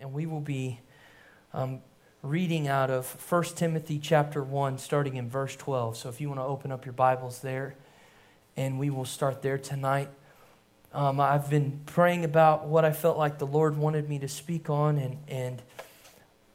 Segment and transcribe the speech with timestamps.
[0.00, 0.80] and we will be
[1.54, 1.80] um,
[2.22, 5.96] reading out of 1 Timothy chapter 1, starting in verse 12.
[5.96, 7.76] So if you want to open up your Bibles there,
[8.56, 10.08] and we will start there tonight.
[10.92, 14.70] Um, I've been praying about what I felt like the Lord wanted me to speak
[14.70, 15.62] on, and, and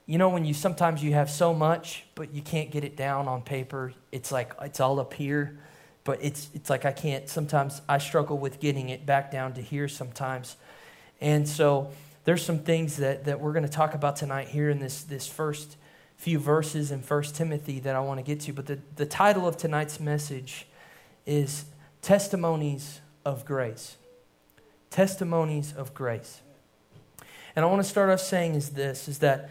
[0.07, 3.27] you know when you sometimes you have so much, but you can't get it down
[3.27, 3.93] on paper.
[4.11, 5.59] It's like it's all up here,
[6.03, 7.29] but it's it's like I can't.
[7.29, 10.55] Sometimes I struggle with getting it back down to here sometimes,
[11.19, 11.91] and so
[12.23, 15.27] there's some things that, that we're going to talk about tonight here in this, this
[15.27, 15.77] first
[16.17, 18.53] few verses in 1 Timothy that I want to get to.
[18.53, 20.67] But the, the title of tonight's message
[21.25, 21.65] is
[22.01, 23.97] Testimonies of Grace.
[24.91, 26.41] Testimonies of Grace.
[27.55, 29.49] And I want to start off saying is this is that,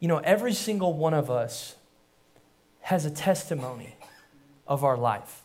[0.00, 1.76] you know, every single one of us
[2.80, 3.96] has a testimony
[4.66, 5.42] of our life.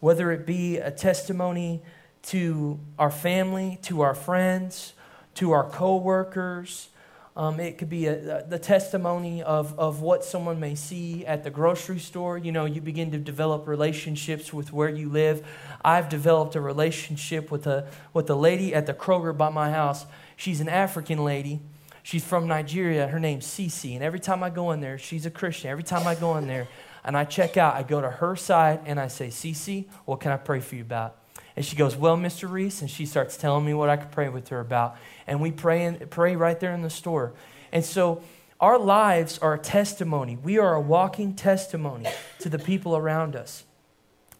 [0.00, 1.82] Whether it be a testimony
[2.24, 4.92] to our family, to our friends,
[5.36, 6.88] to our coworkers.
[7.36, 11.50] Um, it could be a, the testimony of, of what someone may see at the
[11.50, 12.38] grocery store.
[12.38, 15.46] You know, you begin to develop relationships with where you live.
[15.84, 20.06] I've developed a relationship with a, with a lady at the Kroger by my house.
[20.36, 21.60] She's an African lady.
[22.02, 23.06] She's from Nigeria.
[23.06, 23.94] Her name's Cece.
[23.94, 25.70] And every time I go in there, she's a Christian.
[25.70, 26.68] Every time I go in there
[27.04, 30.32] and I check out, I go to her side and I say, Cece, what can
[30.32, 31.18] I pray for you about?
[31.56, 32.50] And she goes, Well, Mr.
[32.50, 34.96] Reese, and she starts telling me what I could pray with her about.
[35.26, 37.32] And we pray pray right there in the store.
[37.72, 38.22] And so
[38.60, 40.36] our lives are a testimony.
[40.36, 42.06] We are a walking testimony
[42.40, 43.64] to the people around us.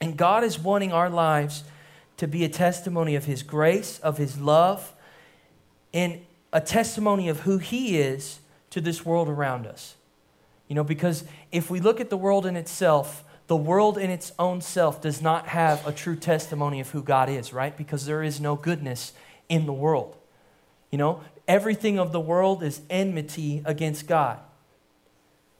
[0.01, 1.65] And God is wanting our lives
[2.19, 4.93] to be a testimony of His grace, of His love,
[5.93, 6.21] and
[6.53, 9.97] a testimony of who He is to this world around us.
[10.69, 14.33] You know, because if we look at the world in itself, the world in its
[14.39, 17.77] own self does not have a true testimony of who God is, right?
[17.77, 19.13] Because there is no goodness
[19.49, 20.17] in the world.
[20.91, 24.41] You know, everything of the world is enmity against God.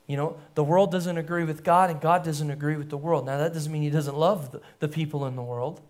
[0.07, 3.27] You know, the world doesn't agree with God and God doesn't agree with the world.
[3.27, 5.81] Now, that doesn't mean He doesn't love the, the people in the world,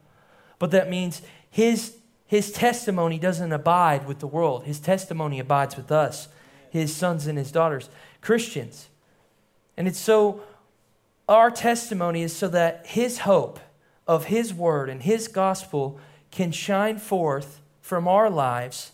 [0.58, 1.96] but that means His,
[2.26, 4.64] his testimony doesn't abide with the world.
[4.64, 6.28] His testimony abides with us,
[6.70, 7.90] His sons and His daughters,
[8.20, 8.88] Christians.
[9.76, 10.42] And it's so
[11.28, 13.58] our testimony is so that His hope
[14.06, 15.98] of His word and His gospel
[16.30, 18.92] can shine forth from our lives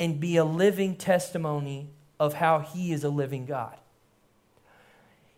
[0.00, 3.76] and be a living testimony of how He is a living God.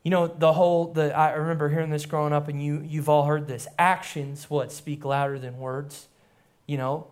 [0.03, 3.27] You know, the whole, the, I remember hearing this growing up, and you, you've all
[3.27, 3.67] heard this.
[3.79, 6.09] Actions, what, speak louder than words.
[6.67, 7.09] You know,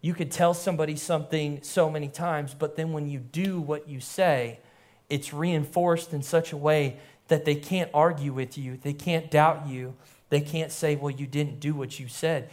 [0.00, 4.00] you could tell somebody something so many times, but then when you do what you
[4.00, 4.60] say,
[5.10, 6.96] it's reinforced in such a way
[7.30, 9.94] that they can't argue with you, they can't doubt you,
[10.28, 12.50] they can't say, well, you didn't do what you said.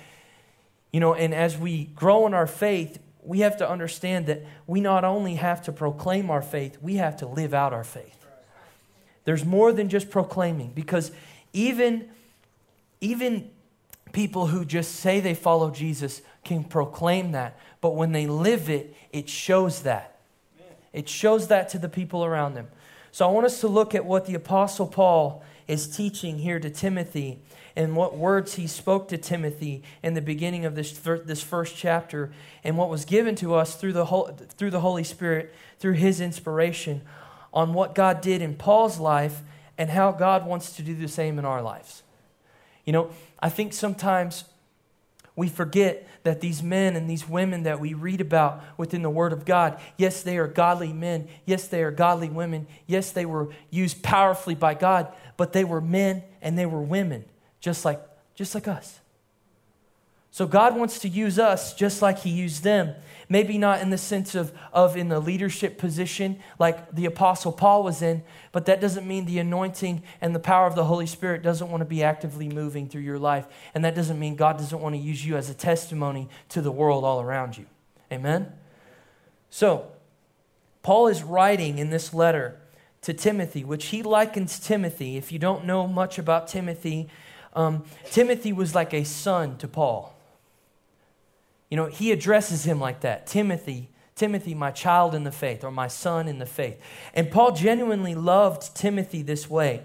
[0.91, 4.79] You know, and as we grow in our faith, we have to understand that we
[4.79, 8.25] not only have to proclaim our faith, we have to live out our faith.
[9.25, 11.11] There's more than just proclaiming because
[11.51, 12.07] even,
[13.01, 13.49] even
[14.13, 18.95] people who just say they follow Jesus can proclaim that, but when they live it,
[19.11, 20.19] it shows that.
[20.93, 22.69] It shows that to the people around them.
[23.11, 26.69] So I want us to look at what the Apostle Paul is teaching here to
[26.69, 27.39] Timothy
[27.75, 32.31] and what words he spoke to Timothy in the beginning of this, this first chapter
[32.63, 34.05] and what was given to us through the,
[34.57, 37.01] through the Holy Spirit, through his inspiration,
[37.53, 39.41] on what God did in Paul's life
[39.77, 42.03] and how God wants to do the same in our lives.
[42.85, 44.45] You know, I think sometimes
[45.37, 49.31] we forget that these men and these women that we read about within the Word
[49.31, 51.27] of God, yes, they are godly men.
[51.45, 52.65] Yes, they are godly women.
[52.87, 57.23] Yes, they were used powerfully by God, but they were men and they were women,
[57.61, 58.01] just like,
[58.33, 58.99] just like us.
[60.31, 62.95] So God wants to use us just like He used them.
[63.29, 67.83] Maybe not in the sense of, of in the leadership position like the Apostle Paul
[67.83, 68.23] was in,
[68.53, 71.81] but that doesn't mean the anointing and the power of the Holy Spirit doesn't want
[71.81, 73.45] to be actively moving through your life.
[73.73, 76.71] And that doesn't mean God doesn't want to use you as a testimony to the
[76.71, 77.65] world all around you.
[78.11, 78.53] Amen?
[79.49, 79.87] So,
[80.81, 82.57] Paul is writing in this letter
[83.01, 85.17] to Timothy, which he likens Timothy.
[85.17, 87.09] If you don't know much about Timothy,
[87.53, 90.16] um, Timothy was like a son to Paul.
[91.69, 95.71] You know, he addresses him like that Timothy, Timothy, my child in the faith, or
[95.71, 96.79] my son in the faith.
[97.13, 99.83] And Paul genuinely loved Timothy this way.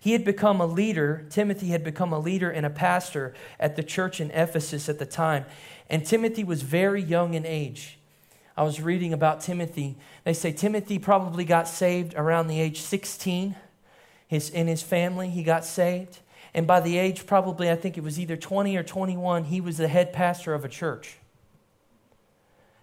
[0.00, 3.82] He had become a leader, Timothy had become a leader and a pastor at the
[3.82, 5.44] church in Ephesus at the time.
[5.90, 7.98] And Timothy was very young in age.
[8.56, 9.96] I was reading about Timothy.
[10.24, 13.54] They say Timothy probably got saved around the age 16.
[14.26, 16.18] His, in his family, he got saved.
[16.54, 19.76] And by the age, probably, I think it was either 20 or 21, he was
[19.76, 21.16] the head pastor of a church.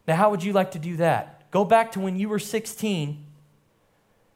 [0.07, 1.50] Now, how would you like to do that?
[1.51, 3.25] Go back to when you were 16,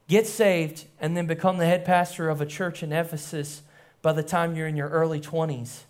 [0.08, 3.62] get saved, and then become the head pastor of a church in Ephesus
[4.02, 5.82] by the time you're in your early 20s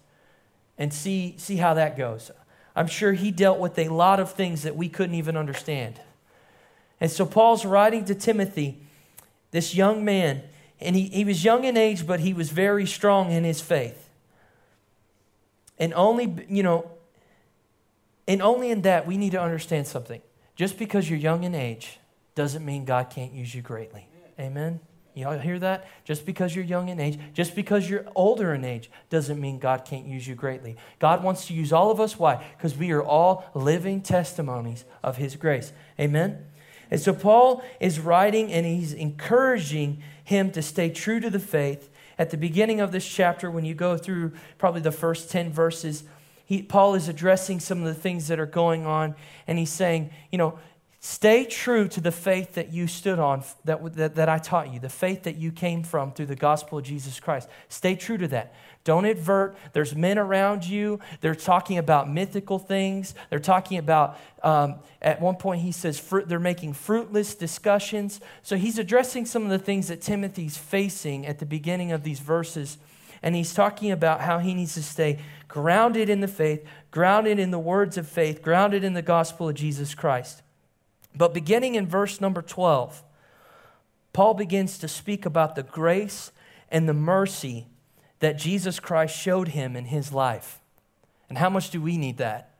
[0.78, 2.32] and see, see how that goes.
[2.76, 6.00] I'm sure he dealt with a lot of things that we couldn't even understand.
[7.02, 8.82] And so Paul's writing to Timothy,
[9.52, 10.44] this young man,
[10.82, 14.10] and he, he was young in age, but he was very strong in his faith.
[15.78, 16.92] And only, you know,
[18.28, 20.22] and only in that we need to understand something.
[20.56, 22.00] Just because you're young in age
[22.36, 24.08] doesn't mean God can't use you greatly.
[24.40, 24.80] Amen?
[25.16, 25.88] Y'all hear that?
[26.06, 29.84] Just because you're young in age, just because you're older in age, doesn't mean God
[29.84, 30.78] can't use you greatly.
[31.00, 32.18] God wants to use all of us.
[32.18, 32.46] Why?
[32.56, 35.74] Because we are all living testimonies of His grace.
[36.00, 36.46] Amen?
[36.92, 41.90] And so Paul is writing and he's encouraging him to stay true to the faith.
[42.18, 46.04] At the beginning of this chapter, when you go through probably the first 10 verses,
[46.46, 49.16] he, Paul is addressing some of the things that are going on,
[49.48, 50.60] and he's saying, you know,
[51.02, 54.82] Stay true to the faith that you stood on, that, that, that I taught you,
[54.82, 57.48] the faith that you came from through the gospel of Jesus Christ.
[57.70, 58.54] Stay true to that.
[58.84, 59.58] Don't advert.
[59.74, 61.00] There's men around you.
[61.22, 63.14] They're talking about mythical things.
[63.30, 68.22] They're talking about, um, at one point, he says fruit, they're making fruitless discussions.
[68.42, 72.20] So he's addressing some of the things that Timothy's facing at the beginning of these
[72.20, 72.78] verses.
[73.22, 77.52] And he's talking about how he needs to stay grounded in the faith, grounded in
[77.52, 80.42] the words of faith, grounded in the gospel of Jesus Christ.
[81.14, 83.04] But beginning in verse number 12,
[84.14, 86.32] Paul begins to speak about the grace
[86.70, 87.68] and the mercy
[88.20, 90.60] that Jesus Christ showed him in his life.
[91.30, 92.56] And how much do we need that?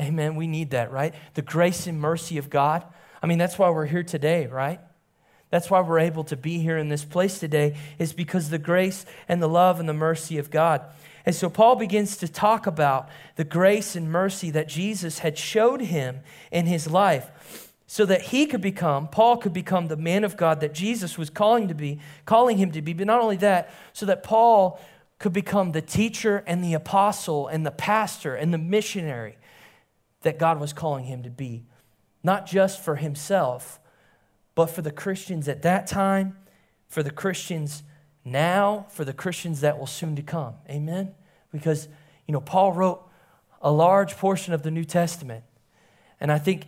[0.00, 0.36] Amen.
[0.36, 1.14] We need that, right?
[1.34, 2.84] The grace and mercy of God.
[3.22, 4.80] I mean, that's why we're here today, right?
[5.50, 9.06] That's why we're able to be here in this place today, is because the grace
[9.28, 10.82] and the love and the mercy of God.
[11.24, 15.80] And so Paul begins to talk about the grace and mercy that Jesus had showed
[15.80, 16.20] him
[16.50, 20.60] in his life so that he could become, Paul could become the man of God
[20.60, 22.92] that Jesus was calling to be, calling him to be.
[22.92, 24.78] But not only that, so that Paul
[25.18, 29.38] could become the teacher and the apostle and the pastor and the missionary
[30.20, 31.64] that God was calling him to be.
[32.22, 33.80] Not just for himself,
[34.54, 36.36] but for the Christians at that time,
[36.88, 37.84] for the Christians
[38.22, 40.56] now, for the Christians that will soon to come.
[40.68, 41.14] Amen?
[41.50, 41.88] Because,
[42.26, 43.08] you know, Paul wrote
[43.62, 45.44] a large portion of the New Testament.
[46.20, 46.66] And I think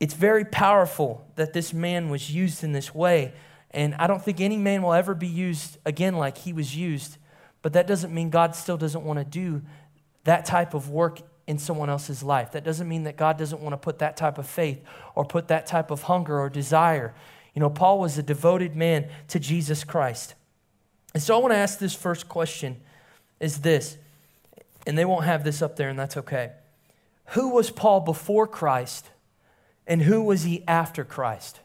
[0.00, 3.32] it's very powerful that this man was used in this way.
[3.70, 7.18] And I don't think any man will ever be used again like he was used.
[7.62, 9.62] But that doesn't mean God still doesn't want to do
[10.24, 12.52] that type of work in someone else's life.
[12.52, 14.82] That doesn't mean that God doesn't want to put that type of faith
[15.14, 17.14] or put that type of hunger or desire.
[17.54, 20.34] You know, Paul was a devoted man to Jesus Christ.
[21.14, 22.80] And so I want to ask this first question
[23.40, 23.96] is this,
[24.86, 26.52] and they won't have this up there, and that's okay.
[27.28, 29.10] Who was Paul before Christ?
[29.88, 31.60] And who was he after Christ?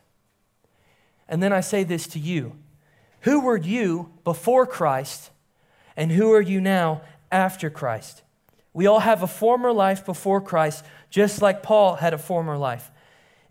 [1.27, 2.53] And then I say this to you
[3.21, 5.29] Who were you before Christ?
[5.95, 8.23] And who are you now after Christ?
[8.73, 12.89] We all have a former life before Christ, just like Paul had a former life.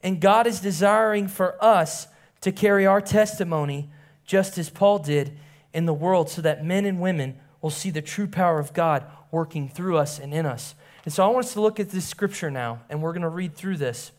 [0.03, 2.09] And God is desiring for us
[2.41, 3.91] to carry our testimony
[4.25, 5.39] just as Paul did
[5.73, 9.05] in the world so that men and women will see the true power of God
[9.31, 10.75] working through us and in us.
[11.05, 13.29] And so I want us to look at this scripture now, and we're going to
[13.29, 14.11] read through this.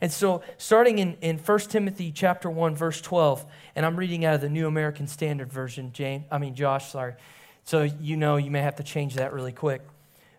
[0.00, 3.44] And so, starting in, in 1 Timothy chapter 1, verse 12,
[3.76, 7.14] and I'm reading out of the New American Standard Version, Jane, I mean, Josh, sorry.
[7.64, 9.82] So, you know, you may have to change that really quick.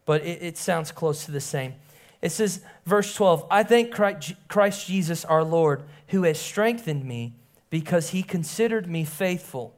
[0.06, 1.74] But it, it sounds close to the same.
[2.22, 7.34] It says, verse 12, I thank Christ Jesus our Lord, who has strengthened me
[7.70, 9.76] because he considered me faithful,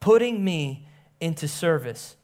[0.00, 0.86] putting me
[1.20, 2.16] into service.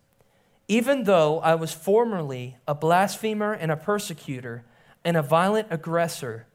[0.69, 4.65] Even though I was formerly a blasphemer and a persecutor
[5.05, 6.47] and a violent aggressor,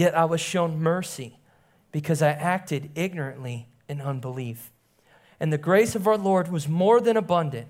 [0.00, 1.38] Yet I was shown mercy
[1.92, 4.72] because I acted ignorantly in unbelief.
[5.38, 7.68] And the grace of our Lord was more than abundant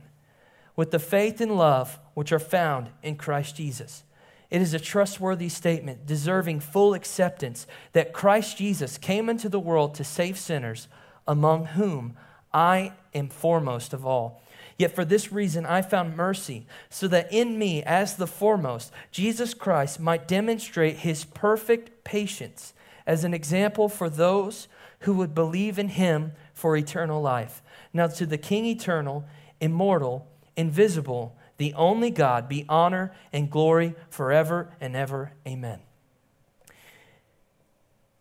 [0.76, 4.04] with the faith and love which are found in Christ Jesus.
[4.48, 9.96] It is a trustworthy statement, deserving full acceptance, that Christ Jesus came into the world
[9.96, 10.86] to save sinners,
[11.26, 12.16] among whom
[12.54, 14.40] I am foremost of all.
[14.80, 19.52] Yet for this reason I found mercy, so that in me, as the foremost, Jesus
[19.52, 22.72] Christ might demonstrate his perfect patience
[23.06, 24.68] as an example for those
[25.00, 27.60] who would believe in him for eternal life.
[27.92, 29.26] Now, to the King eternal,
[29.60, 35.32] immortal, invisible, the only God, be honor and glory forever and ever.
[35.46, 35.80] Amen.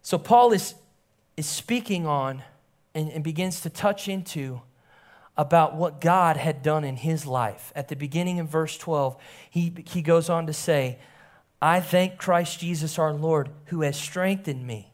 [0.01, 0.75] So, Paul is,
[1.37, 2.43] is speaking on
[2.93, 4.59] and, and begins to touch into
[5.39, 7.71] about what God had done in his life.
[7.73, 9.15] At the beginning of verse 12,
[9.49, 10.99] he, he goes on to say,
[11.61, 14.91] I thank Christ Jesus our Lord who has strengthened me.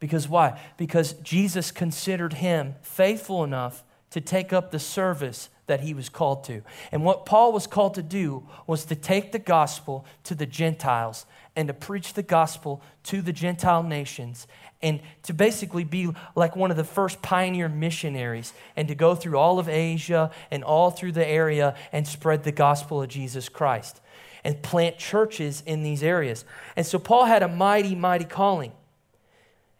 [0.00, 0.58] Because why?
[0.78, 6.44] Because Jesus considered him faithful enough to take up the service that he was called
[6.44, 6.62] to.
[6.90, 11.26] And what Paul was called to do was to take the gospel to the Gentiles
[11.56, 14.46] and to preach the gospel to the Gentile nations
[14.82, 19.38] and to basically be like one of the first pioneer missionaries and to go through
[19.38, 24.00] all of Asia and all through the area and spread the gospel of Jesus Christ
[24.44, 26.44] and plant churches in these areas.
[26.76, 28.72] And so Paul had a mighty, mighty calling.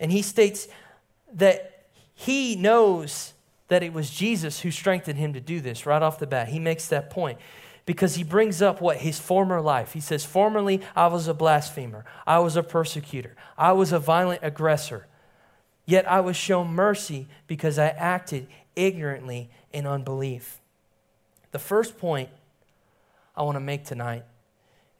[0.00, 0.68] And he states
[1.34, 3.34] that he knows
[3.68, 6.48] that it was Jesus who strengthened him to do this right off the bat.
[6.48, 7.38] He makes that point
[7.86, 9.92] because he brings up what his former life.
[9.92, 14.40] He says, Formerly I was a blasphemer, I was a persecutor, I was a violent
[14.42, 15.06] aggressor.
[15.86, 20.60] Yet I was shown mercy because I acted ignorantly in unbelief.
[21.52, 22.30] The first point
[23.36, 24.24] I want to make tonight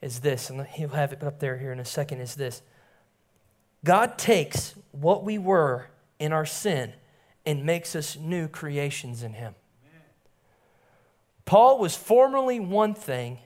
[0.01, 2.61] is this, and he'll have it up there here in a second, is this.
[3.83, 5.87] God takes what we were
[6.19, 6.93] in our sin
[7.45, 9.55] and makes us new creations in Him.
[11.45, 13.39] Paul was formerly one thing,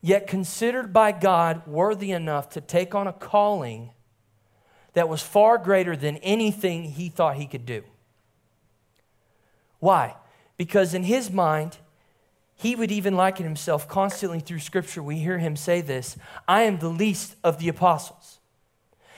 [0.00, 3.90] yet considered by God worthy enough to take on a calling
[4.94, 7.84] that was far greater than anything he thought he could do.
[9.78, 10.16] Why?
[10.56, 11.78] Because in his mind,
[12.56, 15.02] he would even liken himself constantly through Scripture.
[15.02, 16.16] We hear him say this
[16.48, 18.40] I am the least of the apostles.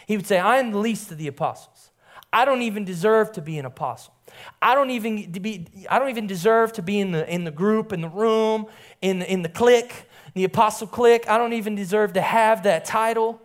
[0.06, 1.91] He would say, I am the least of the apostles.
[2.32, 4.14] I don't even deserve to be an apostle.
[4.60, 7.92] I don't even be, I don't even deserve to be in the, in the group,
[7.92, 8.66] in the room,
[9.02, 11.28] in the, in the clique, the apostle clique.
[11.28, 13.40] I don't even deserve to have that title.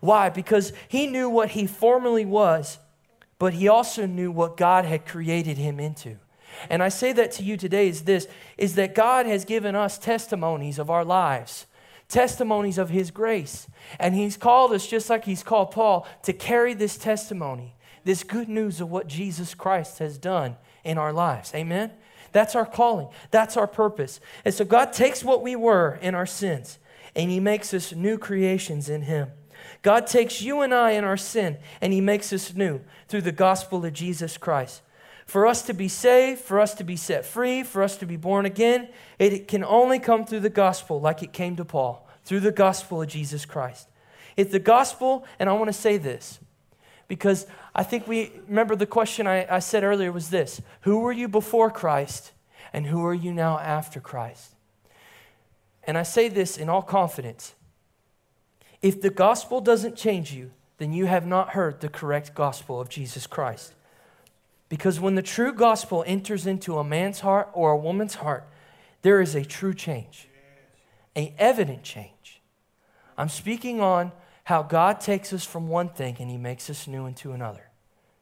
[0.00, 0.30] Why?
[0.30, 2.78] Because he knew what he formerly was,
[3.38, 6.16] but he also knew what God had created him into.
[6.68, 8.26] And I say that to you today is this
[8.58, 11.66] is that God has given us testimonies of our lives,
[12.08, 13.68] testimonies of his grace.
[13.98, 18.48] And he's called us just like he's called Paul to carry this testimony this good
[18.48, 21.52] news of what Jesus Christ has done in our lives.
[21.54, 21.92] Amen?
[22.32, 24.20] That's our calling, that's our purpose.
[24.44, 26.78] And so God takes what we were in our sins
[27.14, 29.30] and He makes us new creations in Him.
[29.82, 33.32] God takes you and I in our sin and He makes us new through the
[33.32, 34.82] gospel of Jesus Christ.
[35.26, 38.16] For us to be saved, for us to be set free, for us to be
[38.16, 42.40] born again, it can only come through the gospel like it came to Paul, through
[42.40, 43.88] the gospel of Jesus Christ.
[44.36, 46.40] It's the gospel, and I want to say this
[47.12, 51.12] because I think we remember the question I, I said earlier was this Who were
[51.12, 52.32] you before Christ,
[52.72, 54.54] and who are you now after Christ?
[55.84, 57.54] And I say this in all confidence.
[58.80, 62.88] If the gospel doesn't change you, then you have not heard the correct gospel of
[62.88, 63.74] Jesus Christ.
[64.70, 68.48] Because when the true gospel enters into a man's heart or a woman's heart,
[69.02, 70.28] there is a true change,
[71.14, 72.40] a evident change.
[73.18, 74.12] I'm speaking on
[74.44, 77.70] how God takes us from one thing and he makes us new into another,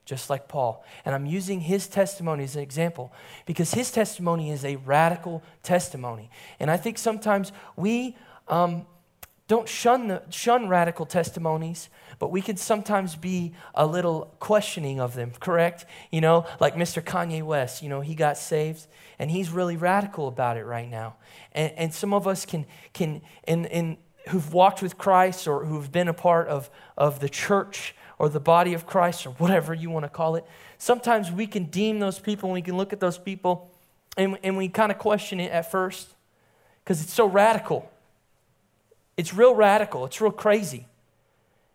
[0.04, 0.84] just like Paul.
[1.04, 3.12] And I'm using his testimony as an example
[3.46, 6.30] because his testimony is a radical testimony.
[6.58, 8.16] And I think sometimes we
[8.48, 8.86] um,
[9.50, 15.14] don't shun, the, shun radical testimonies, but we can sometimes be a little questioning of
[15.14, 15.86] them, correct?
[16.12, 17.02] You know, like Mr.
[17.02, 18.86] Kanye West, you know, he got saved
[19.18, 21.16] and he's really radical about it right now.
[21.52, 23.96] And, and some of us can, can in, in,
[24.30, 28.40] who've walked with Christ or who've been a part of, of the church or the
[28.40, 30.44] body of Christ or whatever you want to call it,
[30.78, 33.70] sometimes we can deem those people and we can look at those people
[34.16, 36.08] and, and we kind of question it at first
[36.84, 37.90] because it's so radical.
[39.16, 40.87] It's real radical, it's real crazy,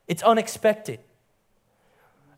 [0.08, 1.00] it's unexpected.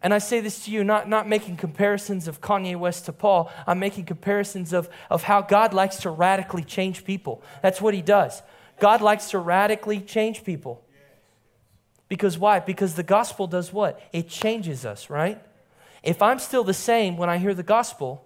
[0.03, 3.51] And I say this to you, not, not making comparisons of Kanye West to Paul.
[3.65, 7.41] I'm making comparisons of, of how God likes to radically change people.
[7.63, 8.43] That's what he does.
[8.79, 10.83] God likes to radically change people.
[12.09, 12.59] Because why?
[12.59, 13.99] Because the gospel does what?
[14.13, 15.41] It changes us, right?
[16.03, 18.23] If I'm still the same when I hear the gospel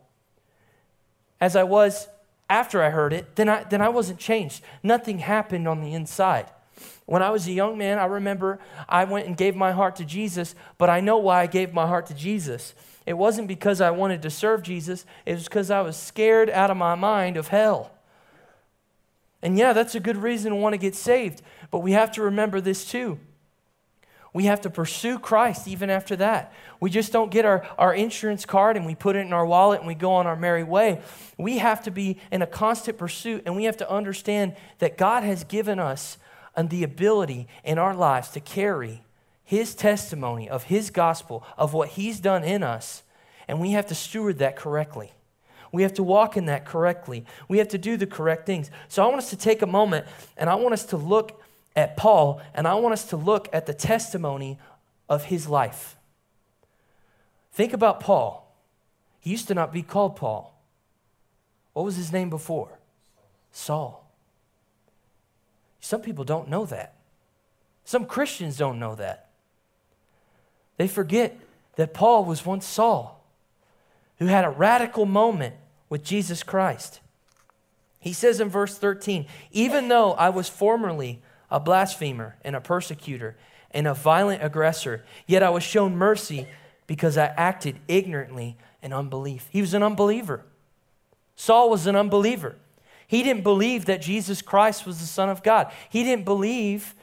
[1.40, 2.08] as I was
[2.50, 4.62] after I heard it, then I, then I wasn't changed.
[4.84, 6.52] Nothing happened on the inside.
[7.06, 10.06] When I was a young man, I remember I went and gave my heart to
[10.06, 12.74] Jesus, but I know why I gave my heart to Jesus.
[13.06, 16.70] It wasn't because I wanted to serve Jesus, it was because I was scared out
[16.70, 17.91] of my mind of hell.
[19.42, 21.42] And yeah, that's a good reason to want to get saved.
[21.72, 23.20] But we have to remember this too.
[24.34, 26.54] We have to pursue Christ even after that.
[26.80, 29.80] We just don't get our, our insurance card and we put it in our wallet
[29.80, 31.02] and we go on our merry way.
[31.38, 35.24] We have to be in a constant pursuit and we have to understand that God
[35.24, 36.18] has given us
[36.58, 39.04] the ability in our lives to carry
[39.44, 43.04] His testimony of His gospel, of what He's done in us,
[43.48, 45.14] and we have to steward that correctly.
[45.72, 47.26] We have to walk in that correctly.
[47.48, 48.70] We have to do the correct things.
[48.90, 50.06] So I want us to take a moment
[50.38, 51.42] and I want us to look
[51.76, 54.60] at Paul, and I want us to look at the testimony
[55.08, 55.96] of his life.
[57.54, 58.54] Think about Paul.
[59.22, 60.54] He used to not be called Paul.
[61.74, 62.78] What was his name before?
[63.54, 64.06] Saul.
[65.80, 66.96] Some people don't know that.
[67.86, 69.30] Some Christians don't know that.
[70.78, 71.38] They forget
[71.76, 73.24] that Paul was once Saul,
[74.20, 75.56] who had a radical moment
[75.92, 77.02] with Jesus Christ.
[78.00, 81.22] He says in verse 13, even though I was formerly
[81.52, 83.36] a blasphemer and a persecutor
[83.72, 86.48] and a violent aggressor, yet I was shown mercy
[86.88, 89.50] because I acted ignorantly in unbelief.
[89.52, 90.46] He was an unbeliever.
[91.36, 92.56] Saul was an unbeliever.
[93.06, 95.74] He didn't believe that Jesus Christ was the Son of God.
[95.90, 96.96] He didn't believe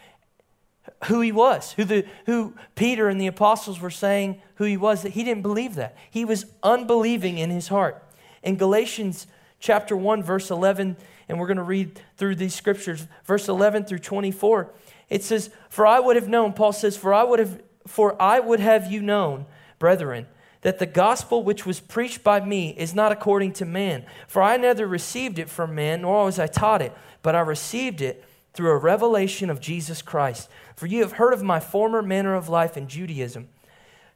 [1.05, 5.03] who he was, who, the, who Peter and the apostles were saying who he was,
[5.03, 5.95] that he didn't believe that.
[6.11, 8.03] He was unbelieving in his heart.
[8.43, 9.27] In Galatians
[9.61, 10.97] chapter 1, verse 11,
[11.29, 14.71] and we're going to read through these scriptures, verse 11 through 24,
[15.11, 18.41] it says, For I would have known, Paul says, For I would have, for I
[18.41, 19.47] would have you known,
[19.79, 20.27] brethren,
[20.63, 24.05] that the gospel which was preached by me is not according to man.
[24.27, 26.93] For I neither received it from man, nor was I taught it,
[27.23, 30.49] but I received it through a revelation of Jesus Christ.
[30.75, 33.49] For you have heard of my former manner of life in Judaism,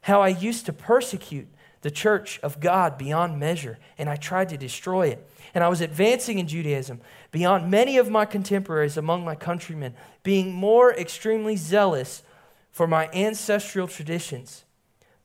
[0.03, 1.47] how I used to persecute
[1.83, 5.29] the church of God beyond measure, and I tried to destroy it.
[5.55, 10.53] And I was advancing in Judaism beyond many of my contemporaries among my countrymen, being
[10.53, 12.23] more extremely zealous
[12.71, 14.65] for my ancestral traditions.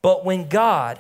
[0.01, 0.99] But when God,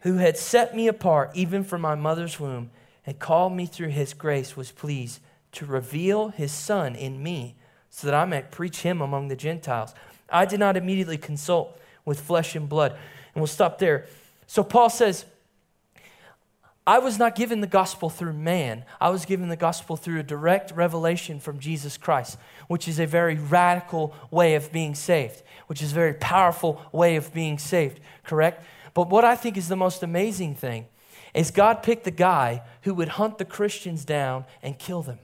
[0.00, 2.70] who had set me apart even from my mother's womb
[3.06, 5.20] and called me through his grace, was pleased
[5.52, 7.54] to reveal his Son in me
[7.88, 9.94] so that I might preach him among the Gentiles.
[10.28, 12.92] I did not immediately consult with flesh and blood.
[12.92, 14.06] And we'll stop there.
[14.46, 15.24] So Paul says,
[16.86, 18.84] I was not given the gospel through man.
[19.00, 22.38] I was given the gospel through a direct revelation from Jesus Christ,
[22.68, 27.16] which is a very radical way of being saved, which is a very powerful way
[27.16, 28.64] of being saved, correct?
[28.94, 30.86] But what I think is the most amazing thing
[31.34, 35.18] is God picked the guy who would hunt the Christians down and kill them.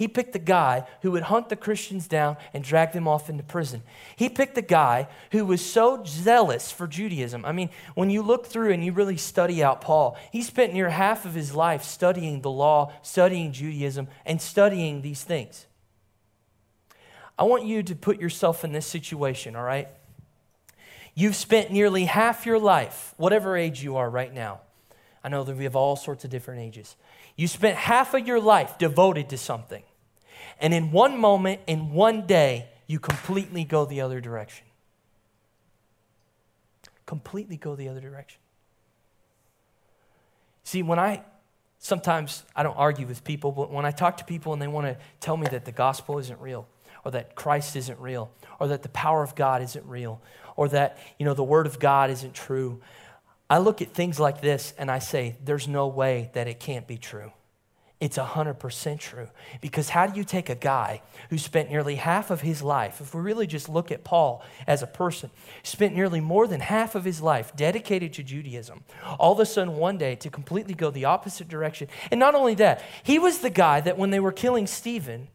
[0.00, 3.42] He picked the guy who would hunt the Christians down and drag them off into
[3.42, 3.82] prison.
[4.16, 7.44] He picked the guy who was so zealous for Judaism.
[7.44, 10.88] I mean, when you look through and you really study out Paul, he spent near
[10.88, 15.66] half of his life studying the law, studying Judaism, and studying these things.
[17.38, 19.88] I want you to put yourself in this situation, all right?
[21.14, 24.62] You've spent nearly half your life, whatever age you are right now.
[25.22, 26.96] I know that we have all sorts of different ages.
[27.36, 29.82] You spent half of your life devoted to something.
[30.60, 34.66] And in one moment, in one day, you completely go the other direction.
[37.06, 38.40] Completely go the other direction.
[40.64, 41.24] See, when I
[41.80, 44.86] sometimes I don't argue with people, but when I talk to people and they want
[44.86, 46.68] to tell me that the gospel isn't real,
[47.04, 50.20] or that Christ isn't real, or that the power of God isn't real,
[50.56, 52.80] or that, you know, the word of God isn't true.
[53.48, 56.86] I look at things like this and I say, there's no way that it can't
[56.86, 57.32] be true.
[58.00, 59.28] It's 100% true.
[59.60, 63.14] Because how do you take a guy who spent nearly half of his life, if
[63.14, 65.30] we really just look at Paul as a person,
[65.62, 68.84] spent nearly more than half of his life dedicated to Judaism,
[69.18, 71.88] all of a sudden one day to completely go the opposite direction?
[72.10, 75.28] And not only that, he was the guy that when they were killing Stephen,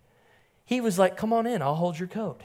[0.65, 2.41] he was like, Come on in, I'll hold your coat.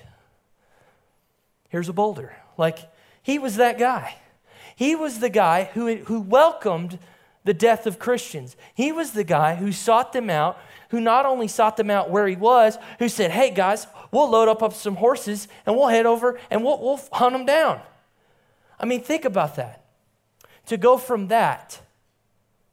[1.71, 2.37] Here's a boulder.
[2.59, 2.79] Like,
[3.23, 4.17] he was that guy.
[4.77, 6.99] He was the guy who, who welcomed
[7.45, 8.57] the death of Christians.
[8.75, 10.59] He was the guy who sought them out,
[10.91, 14.49] who not only sought them out where he was, who said, Hey guys, we'll load
[14.49, 17.81] up, up some horses and we'll head over and we'll, we'll hunt them down.
[18.79, 19.85] I mean, think about that.
[20.67, 21.81] To go from that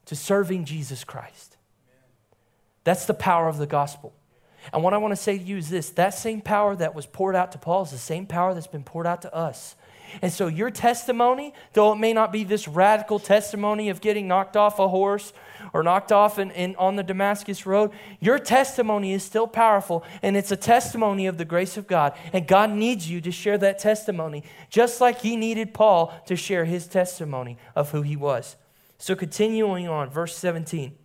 [0.06, 1.58] to serving Jesus Christ.
[2.84, 4.14] That's the power of the gospel.
[4.74, 7.06] And what I want to say to you is this that same power that was
[7.06, 9.76] poured out to Paul is the same power that's been poured out to us.
[10.22, 14.56] And so, your testimony, though it may not be this radical testimony of getting knocked
[14.56, 15.34] off a horse
[15.74, 20.38] or knocked off in, in, on the Damascus Road, your testimony is still powerful, and
[20.38, 22.14] it's a testimony of the grace of God.
[22.32, 26.66] And God needs you to share that testimony, just like He needed Paul to share
[26.66, 28.56] his testimony of who he was.
[28.98, 30.96] So, continuing on, verse 17,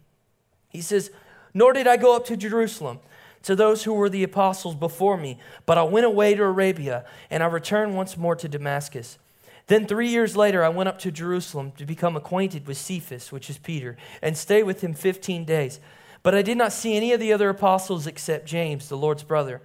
[0.71, 1.11] he says,
[1.53, 3.01] Nor did I go up to Jerusalem
[3.43, 7.43] to those who were the apostles before me, but I went away to Arabia, and
[7.43, 9.19] I returned once more to Damascus.
[9.67, 13.49] Then three years later, I went up to Jerusalem to become acquainted with Cephas, which
[13.49, 15.81] is Peter, and stay with him 15 days.
[16.23, 19.61] But I did not see any of the other apostles except James, the Lord's brother.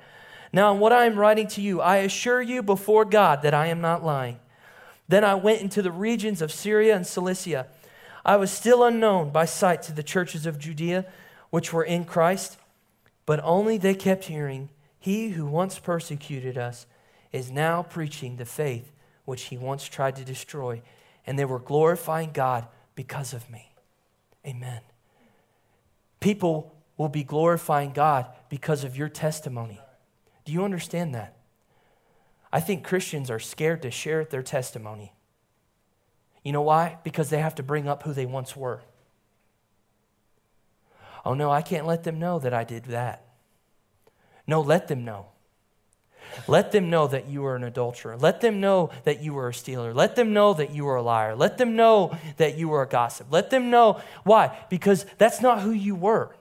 [0.53, 3.67] Now, in what I am writing to you, I assure you before God that I
[3.67, 4.39] am not lying.
[5.07, 7.67] Then I went into the regions of Syria and Cilicia.
[8.25, 11.05] I was still unknown by sight to the churches of Judea,
[11.49, 12.57] which were in Christ
[13.27, 16.87] but only they kept hearing He who once persecuted us
[17.31, 18.91] is now preaching the faith
[19.25, 20.81] which he once tried to destroy,
[21.25, 23.73] and they were glorifying God because of me.
[24.45, 24.79] Amen.
[26.21, 29.81] People will be glorifying God because of your testimony.
[30.45, 31.35] Do you understand that?
[32.53, 35.11] I think Christians are scared to share their testimony.
[36.41, 36.97] You know why?
[37.03, 38.81] Because they have to bring up who they once were.
[41.25, 43.23] Oh, no, I can't let them know that I did that.
[44.45, 45.27] No, let them know.
[46.47, 48.17] Let them know that you were an adulterer.
[48.17, 49.93] Let them know that you were a stealer.
[49.93, 51.35] Let them know that you were a liar.
[51.35, 53.27] Let them know that you were a gossip.
[53.31, 54.01] Let them know.
[54.23, 54.57] Why?
[54.69, 56.35] Because that's not who you were.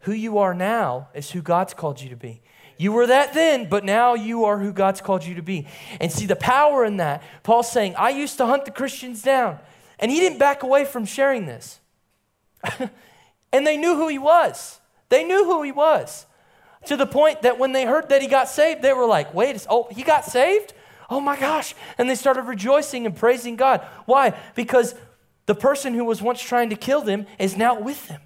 [0.00, 2.42] Who you are now is who God's called you to be.
[2.78, 5.66] You were that then, but now you are who God's called you to be.
[6.00, 7.22] And see the power in that.
[7.42, 9.58] Paul's saying, I used to hunt the Christians down.
[9.98, 11.80] And he didn't back away from sharing this.
[13.52, 14.80] and they knew who he was.
[15.08, 16.26] They knew who he was.
[16.86, 19.66] To the point that when they heard that he got saved, they were like, wait,
[19.68, 20.72] oh, he got saved?
[21.10, 21.74] Oh my gosh.
[21.98, 23.80] And they started rejoicing and praising God.
[24.06, 24.34] Why?
[24.54, 24.94] Because
[25.46, 28.20] the person who was once trying to kill them is now with them.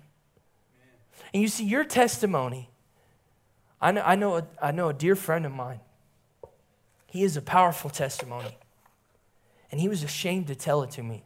[1.33, 2.71] And you see, your testimony,
[3.81, 5.81] I know, I know, a, I know a dear friend of mine.
[7.07, 8.57] He is a powerful testimony.
[9.71, 11.25] And he was ashamed to tell it to me.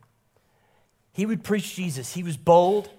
[1.14, 2.12] He would preach Jesus.
[2.12, 2.90] He was bold.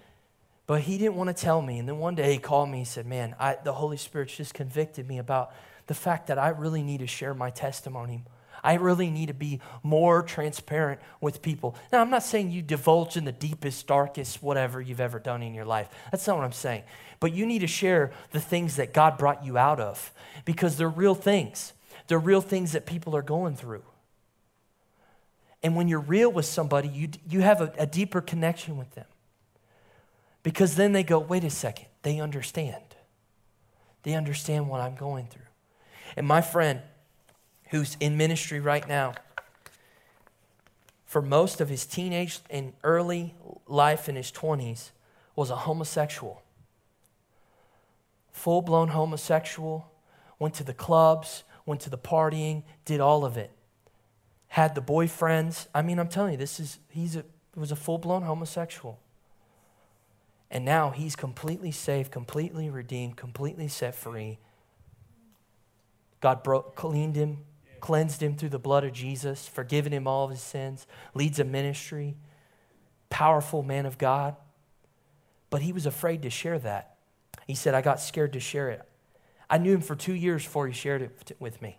[0.67, 1.77] But he didn't want to tell me.
[1.77, 2.79] And then one day he called me.
[2.79, 5.53] He said, Man, I, the Holy Spirit's just convicted me about
[5.87, 8.23] the fact that I really need to share my testimony.
[8.63, 11.75] I really need to be more transparent with people.
[11.91, 15.53] Now, I'm not saying you divulge in the deepest, darkest, whatever you've ever done in
[15.53, 15.87] your life.
[16.11, 16.81] That's not what I'm saying.
[17.19, 20.11] But you need to share the things that God brought you out of
[20.45, 21.73] because they're real things.
[22.07, 23.83] They're real things that people are going through.
[25.65, 29.07] And when you're real with somebody, you, you have a, a deeper connection with them.
[30.43, 32.83] Because then they go, wait a second, they understand.
[34.03, 35.47] They understand what I'm going through.
[36.15, 36.81] And my friend,
[37.71, 39.15] who's in ministry right now,
[41.03, 43.33] for most of his teenage and early
[43.65, 44.91] life in his 20s,
[45.35, 46.43] was a homosexual.
[48.33, 49.91] Full blown homosexual,
[50.37, 53.49] went to the clubs, went to the partying, did all of it.
[54.55, 55.67] Had the boyfriends.
[55.75, 57.25] I mean, I'm telling you, this is, he's a,
[57.57, 59.01] was a full blown homosexual.
[60.49, 64.39] And now he's completely saved, completely redeemed, completely set free.
[66.21, 67.39] God broke, cleaned him,
[67.81, 71.43] cleansed him through the blood of Jesus, forgiven him all of his sins, leads a
[71.43, 72.15] ministry,
[73.09, 74.37] powerful man of God.
[75.49, 76.95] But he was afraid to share that.
[77.45, 78.83] He said, I got scared to share it.
[79.49, 81.77] I knew him for two years before he shared it with me.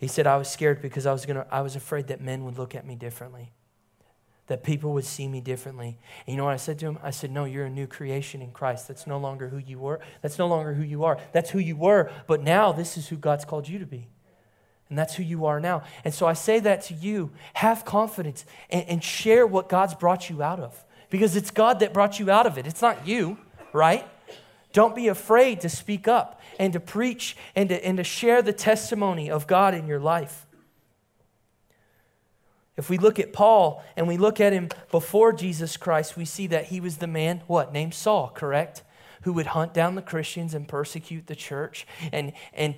[0.00, 2.58] He said, I was scared because I was, gonna, I was afraid that men would
[2.58, 3.52] look at me differently
[4.50, 5.96] that people would see me differently.
[6.26, 6.98] And you know what I said to him?
[7.04, 8.88] I said, No, you're a new creation in Christ.
[8.88, 10.00] That's no longer who you were.
[10.22, 11.20] That's no longer who you are.
[11.30, 12.10] That's who you were.
[12.26, 14.08] But now this is who God's called you to be.
[14.88, 15.84] And that's who you are now.
[16.04, 20.28] And so I say that to you have confidence and, and share what God's brought
[20.28, 20.84] you out of.
[21.10, 23.38] Because it's God that brought you out of it, it's not you,
[23.72, 24.04] right?
[24.72, 28.52] Don't be afraid to speak up and to preach and to, and to share the
[28.52, 30.46] testimony of God in your life.
[32.76, 36.46] If we look at Paul and we look at him before Jesus Christ, we see
[36.48, 38.82] that he was the man, what, named Saul, correct?
[39.22, 41.86] Who would hunt down the Christians and persecute the church.
[42.12, 42.74] And, and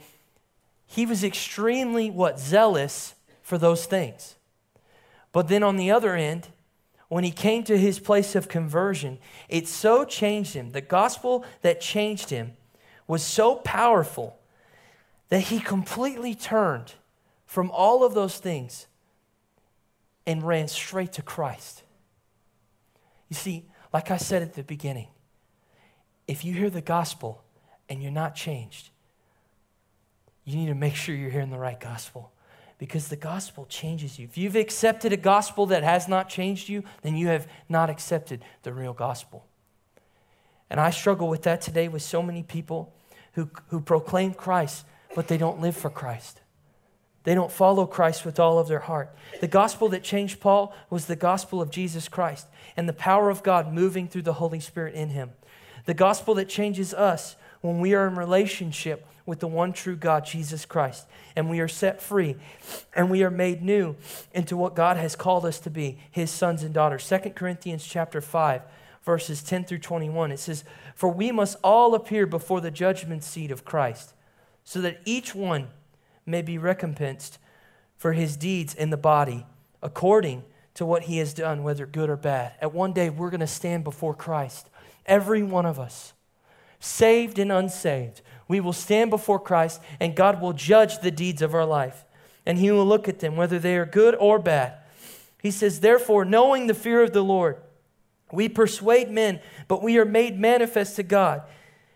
[0.87, 4.37] he was extremely, what, zealous for those things.
[5.33, 6.49] But then on the other end,
[7.09, 9.19] when he came to his place of conversion,
[9.49, 10.71] it so changed him.
[10.71, 12.53] The gospel that changed him
[13.13, 14.39] was so powerful
[15.29, 16.95] that he completely turned
[17.45, 18.87] from all of those things
[20.27, 21.83] and ran straight to Christ.
[23.29, 25.09] You see, like I said at the beginning,
[26.27, 27.45] if you hear the gospel
[27.87, 28.89] and you're not changed,
[30.47, 32.33] you need to make sure you're hearing the right gospel
[32.79, 34.25] because the gospel changes you.
[34.25, 38.43] If you've accepted a gospel that has not changed you, then you have not accepted
[38.63, 39.45] the real gospel.
[40.71, 42.95] And I struggle with that today with so many people
[43.33, 46.41] who, who proclaim Christ, but they don't live for Christ.
[47.25, 49.15] They don't follow Christ with all of their heart.
[49.41, 53.43] The gospel that changed Paul was the gospel of Jesus Christ and the power of
[53.43, 55.31] God moving through the Holy Spirit in him.
[55.87, 60.25] The gospel that changes us when we are in relationship with the one true God,
[60.25, 62.37] Jesus Christ, and we are set free
[62.95, 63.95] and we are made new
[64.33, 67.09] into what God has called us to be, his sons and daughters.
[67.09, 68.63] 2 Corinthians chapter 5,
[69.05, 70.33] verses 10 through 21.
[70.33, 74.15] It says, For we must all appear before the judgment seat of Christ,
[74.65, 75.69] so that each one
[76.25, 77.39] may be recompensed
[77.97, 79.47] for his deeds in the body
[79.83, 82.55] according to what he has done, whether good or bad.
[82.61, 84.69] At one day, we're going to stand before Christ,
[85.07, 86.13] every one of us,
[86.81, 88.23] saved and unsaved.
[88.49, 92.05] We will stand before Christ, and God will judge the deeds of our life.
[92.47, 94.75] And He will look at them, whether they are good or bad.
[95.41, 97.57] He says, Therefore, knowing the fear of the Lord,
[98.33, 101.43] we persuade men, but we are made manifest to God.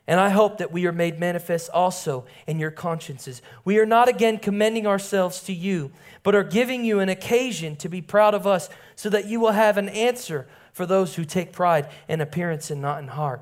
[0.08, 3.42] And I hope that we are made manifest also in your consciences.
[3.64, 5.90] We are not again commending ourselves to you,
[6.22, 9.52] but are giving you an occasion to be proud of us, so that you will
[9.52, 13.40] have an answer for those who take pride in appearance and not in heart.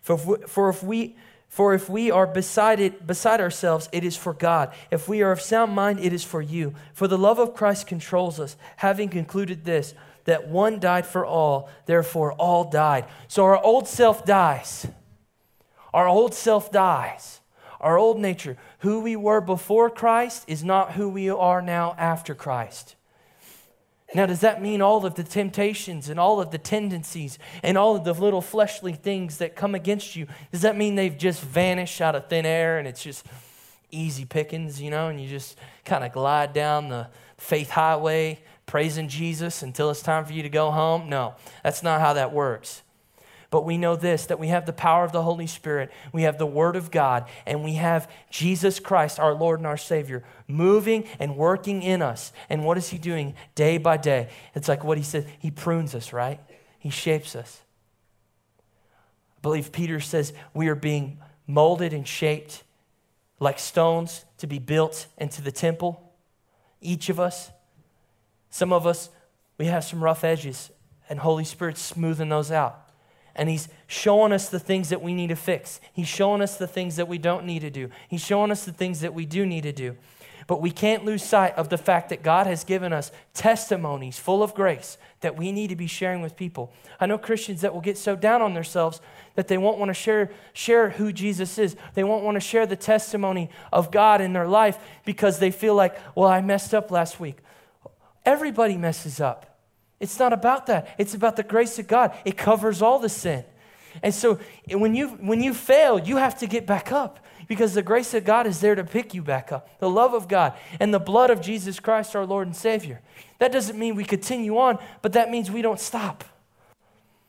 [0.00, 1.16] For if we, for if we,
[1.48, 4.72] for if we are beside, it, beside ourselves, it is for God.
[4.90, 6.74] If we are of sound mind, it is for you.
[6.92, 9.94] For the love of Christ controls us, having concluded this,
[10.26, 13.06] that one died for all, therefore all died.
[13.28, 14.86] So our old self dies.
[15.94, 17.40] Our old self dies.
[17.80, 22.34] Our old nature, who we were before Christ, is not who we are now after
[22.34, 22.96] Christ.
[24.14, 27.96] Now, does that mean all of the temptations and all of the tendencies and all
[27.96, 32.00] of the little fleshly things that come against you, does that mean they've just vanished
[32.00, 33.26] out of thin air and it's just
[33.90, 39.08] easy pickings, you know, and you just kind of glide down the faith highway praising
[39.08, 41.08] Jesus until it's time for you to go home?
[41.08, 42.82] No, that's not how that works.
[43.50, 46.38] But we know this that we have the power of the Holy Spirit, we have
[46.38, 51.04] the Word of God, and we have Jesus Christ, our Lord and our Savior, moving
[51.18, 52.32] and working in us.
[52.50, 54.28] And what is He doing day by day?
[54.54, 56.40] It's like what He said He prunes us, right?
[56.78, 57.62] He shapes us.
[59.38, 62.64] I believe Peter says we are being molded and shaped
[63.38, 66.12] like stones to be built into the temple.
[66.80, 67.50] Each of us.
[68.56, 69.10] Some of us,
[69.58, 70.70] we have some rough edges,
[71.10, 72.86] and Holy Spirit's smoothing those out
[73.36, 75.78] and He's showing us the things that we need to fix.
[75.92, 77.90] He's showing us the things that we don't need to do.
[78.08, 79.96] He's showing us the things that we do need to do.
[80.46, 84.42] But we can't lose sight of the fact that God has given us testimonies full
[84.42, 86.72] of grace that we need to be sharing with people.
[86.98, 89.00] I know Christians that will get so down on themselves
[89.34, 91.76] that they won't want to share, share who Jesus is.
[91.94, 95.74] They won't want to share the testimony of God in their life because they feel
[95.74, 97.38] like, well, I messed up last week.
[98.26, 99.56] Everybody messes up.
[100.00, 100.94] It's not about that.
[100.98, 102.14] It's about the grace of God.
[102.24, 103.44] It covers all the sin.
[104.02, 104.38] And so
[104.70, 108.24] when you when you fail, you have to get back up because the grace of
[108.24, 109.78] God is there to pick you back up.
[109.78, 113.00] The love of God and the blood of Jesus Christ our Lord and Savior.
[113.38, 116.24] That doesn't mean we continue on, but that means we don't stop.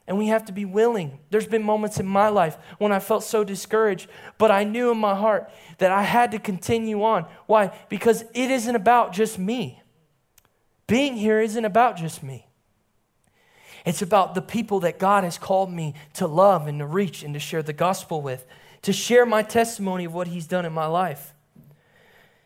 [0.07, 1.19] And we have to be willing.
[1.29, 4.97] There's been moments in my life when I felt so discouraged, but I knew in
[4.97, 7.25] my heart that I had to continue on.
[7.45, 7.77] Why?
[7.89, 9.81] Because it isn't about just me.
[10.87, 12.47] Being here isn't about just me.
[13.85, 17.33] It's about the people that God has called me to love and to reach and
[17.33, 18.45] to share the gospel with,
[18.81, 21.33] to share my testimony of what He's done in my life.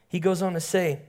[0.08, 1.01] He goes on to say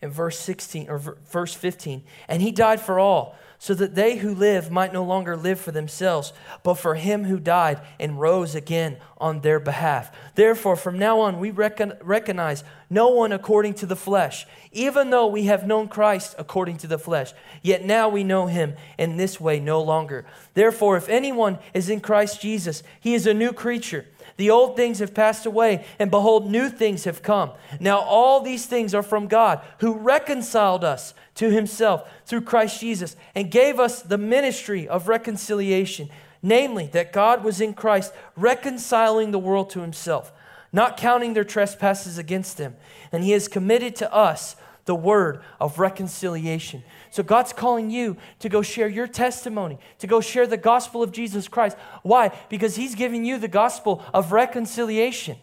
[0.00, 4.34] in verse 16 or verse 15, and He died for all so that they who
[4.34, 8.96] live might no longer live for themselves, but for him who died and rose again
[9.18, 10.10] on their behalf.
[10.34, 15.26] Therefore, from now on, we recon- recognize no one according to the flesh, even though
[15.26, 17.34] we have known Christ according to the flesh.
[17.60, 20.24] Yet now we know him in this way no longer.
[20.54, 24.06] Therefore, if anyone is in Christ Jesus, he is a new creature.
[24.38, 27.50] The old things have passed away, and behold, new things have come.
[27.78, 33.16] Now, all these things are from God, who reconciled us to himself through Christ Jesus
[33.34, 36.10] and gave us the ministry of reconciliation,
[36.42, 40.34] namely, that God was in Christ reconciling the world to himself,
[40.70, 42.76] not counting their trespasses against them.
[43.10, 46.82] And he has committed to us the word of reconciliation.
[47.10, 51.10] So God's calling you to go share your testimony, to go share the gospel of
[51.10, 51.74] Jesus Christ.
[52.02, 52.38] Why?
[52.50, 55.38] Because He's giving you the gospel of reconciliation.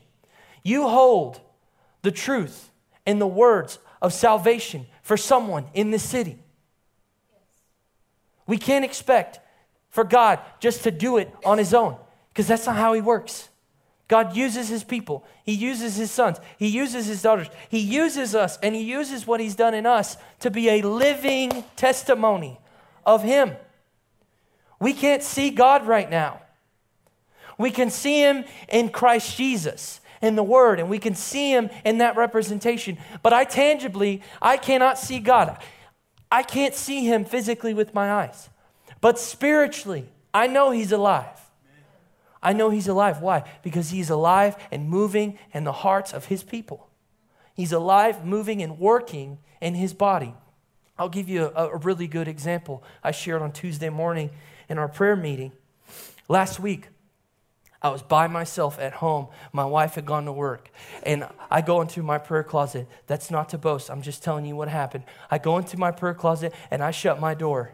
[0.62, 1.42] You hold
[2.04, 2.70] the truth
[3.04, 6.38] and the words of salvation for someone in this city.
[8.46, 9.40] We can't expect
[9.90, 11.96] for God just to do it on His own
[12.28, 13.48] because that's not how He works.
[14.10, 15.26] God uses his people.
[15.44, 16.40] He uses his sons.
[16.58, 17.48] He uses his daughters.
[17.68, 21.66] He uses us and he uses what he's done in us to be a living
[21.76, 22.58] testimony
[23.06, 23.52] of him.
[24.80, 26.42] We can't see God right now.
[27.58, 31.70] We can see him in Christ Jesus in the word and we can see him
[31.86, 32.98] in that representation.
[33.24, 35.62] But I tangibly, I cannot see God.
[36.32, 38.50] I can't see him physically with my eyes.
[39.00, 41.38] But spiritually, I know he's alive.
[42.42, 43.22] I know He's alive.
[43.22, 43.44] Why?
[43.64, 46.88] Because He's alive and moving in the hearts of His people.
[47.54, 50.34] He's alive, moving, and working in His body.
[50.98, 54.30] I'll give you a, a really good example I shared on Tuesday morning
[54.70, 55.52] in our prayer meeting.
[56.28, 56.88] Last week,
[57.82, 59.28] I was by myself at home.
[59.52, 60.70] My wife had gone to work.
[61.04, 62.88] And I go into my prayer closet.
[63.06, 63.92] That's not to boast.
[63.92, 65.04] I'm just telling you what happened.
[65.30, 67.74] I go into my prayer closet and I shut my door.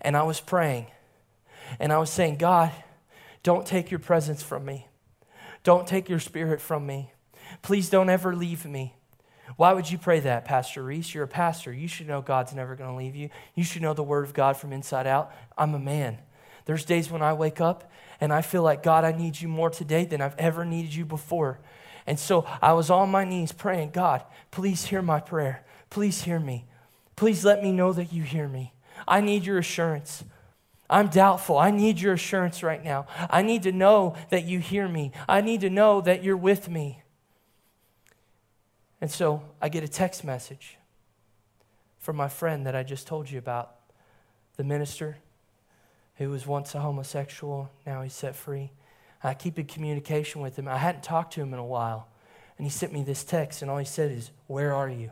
[0.00, 0.86] And I was praying.
[1.80, 2.72] And I was saying, God,
[3.42, 4.88] Don't take your presence from me.
[5.64, 7.12] Don't take your spirit from me.
[7.60, 8.94] Please don't ever leave me.
[9.56, 11.12] Why would you pray that, Pastor Reese?
[11.12, 11.72] You're a pastor.
[11.72, 13.28] You should know God's never going to leave you.
[13.54, 15.32] You should know the Word of God from inside out.
[15.58, 16.18] I'm a man.
[16.64, 17.90] There's days when I wake up
[18.22, 21.04] and I feel like, God, I need you more today than I've ever needed you
[21.04, 21.58] before.
[22.06, 25.64] And so I was on my knees praying, God, please hear my prayer.
[25.90, 26.64] Please hear me.
[27.16, 28.74] Please let me know that you hear me.
[29.08, 30.22] I need your assurance.
[30.88, 31.58] I'm doubtful.
[31.58, 33.06] I need your assurance right now.
[33.28, 35.10] I need to know that you hear me.
[35.28, 37.02] I need to know that you're with me.
[39.00, 40.78] And so I get a text message
[41.98, 43.74] from my friend that I just told you about,
[44.58, 45.16] the minister
[46.16, 48.72] who was once a homosexual, now he's set free.
[49.24, 50.68] I keep in communication with him.
[50.68, 52.08] I hadn't talked to him in a while.
[52.58, 55.10] And he sent me this text, and all he said is, Where are you?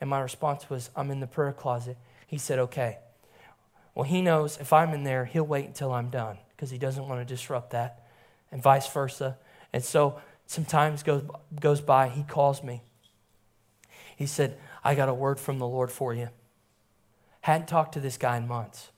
[0.00, 1.96] And my response was, I'm in the prayer closet.
[2.26, 2.98] He said, Okay.
[3.94, 7.08] Well, he knows if I'm in there, he'll wait until I'm done because he doesn't
[7.08, 8.06] want to disrupt that,
[8.52, 9.38] and vice versa.
[9.72, 11.24] And so some time goes,
[11.60, 12.82] goes by, he calls me.
[14.16, 16.28] He said, I got a word from the Lord for you.
[17.42, 18.90] Hadn't talked to this guy in months.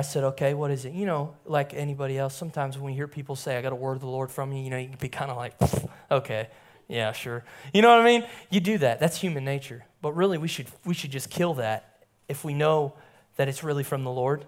[0.00, 0.92] I said, okay, what is it?
[0.92, 3.94] You know, like anybody else, sometimes when you hear people say, I got a word
[3.94, 5.54] of the Lord from you, you know, you can be kind of like,
[6.10, 6.48] okay,
[6.88, 7.44] yeah, sure.
[7.72, 8.24] You know what I mean?
[8.50, 8.98] You do that.
[8.98, 9.84] That's human nature.
[10.02, 12.94] But really, we should, we should just kill that if we know
[13.36, 14.46] that it's really from the Lord.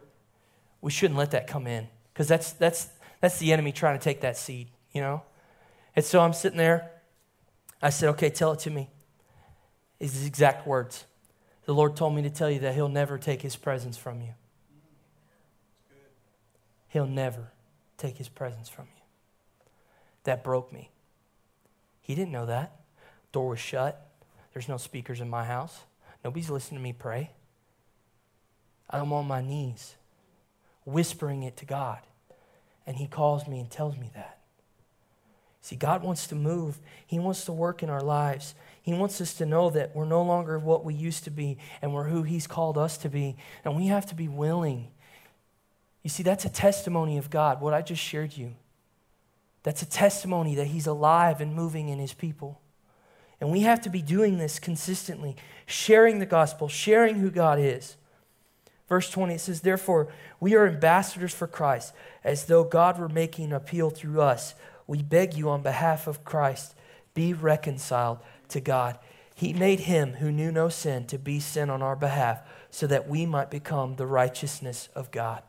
[0.80, 2.88] We shouldn't let that come in because that's, that's,
[3.20, 5.22] that's the enemy trying to take that seed you know?
[5.96, 6.90] And so I'm sitting there.
[7.82, 8.90] I said, okay, tell it to me.
[9.98, 11.04] It's His exact words.
[11.64, 14.34] The Lord told me to tell you that He'll never take His presence from you.
[16.92, 17.52] He'll never
[17.96, 19.02] take His presence from you.
[20.24, 20.90] That broke me.
[22.02, 22.82] He didn't know that.
[23.32, 24.10] Door was shut.
[24.52, 25.80] There's no speakers in my house.
[26.22, 27.30] Nobody's listening to me pray.
[28.90, 29.94] I'm on my knees,
[30.84, 32.00] whispering it to God.
[32.86, 34.40] And He calls me and tells me that.
[35.62, 38.54] See, God wants to move, He wants to work in our lives.
[38.82, 41.94] He wants us to know that we're no longer what we used to be and
[41.94, 43.36] we're who He's called us to be.
[43.64, 44.88] And we have to be willing.
[46.02, 48.54] You see, that's a testimony of God, what I just shared you.
[49.62, 52.60] That's a testimony that He's alive and moving in His people.
[53.40, 55.36] And we have to be doing this consistently,
[55.66, 57.96] sharing the gospel, sharing who God is.
[58.88, 61.92] Verse 20, it says, Therefore, we are ambassadors for Christ,
[62.24, 64.54] as though God were making an appeal through us
[64.86, 66.74] we beg you on behalf of Christ,
[67.14, 68.98] be reconciled to God.
[69.34, 73.08] He made him who knew no sin to be sin on our behalf so that
[73.08, 75.42] we might become the righteousness of God.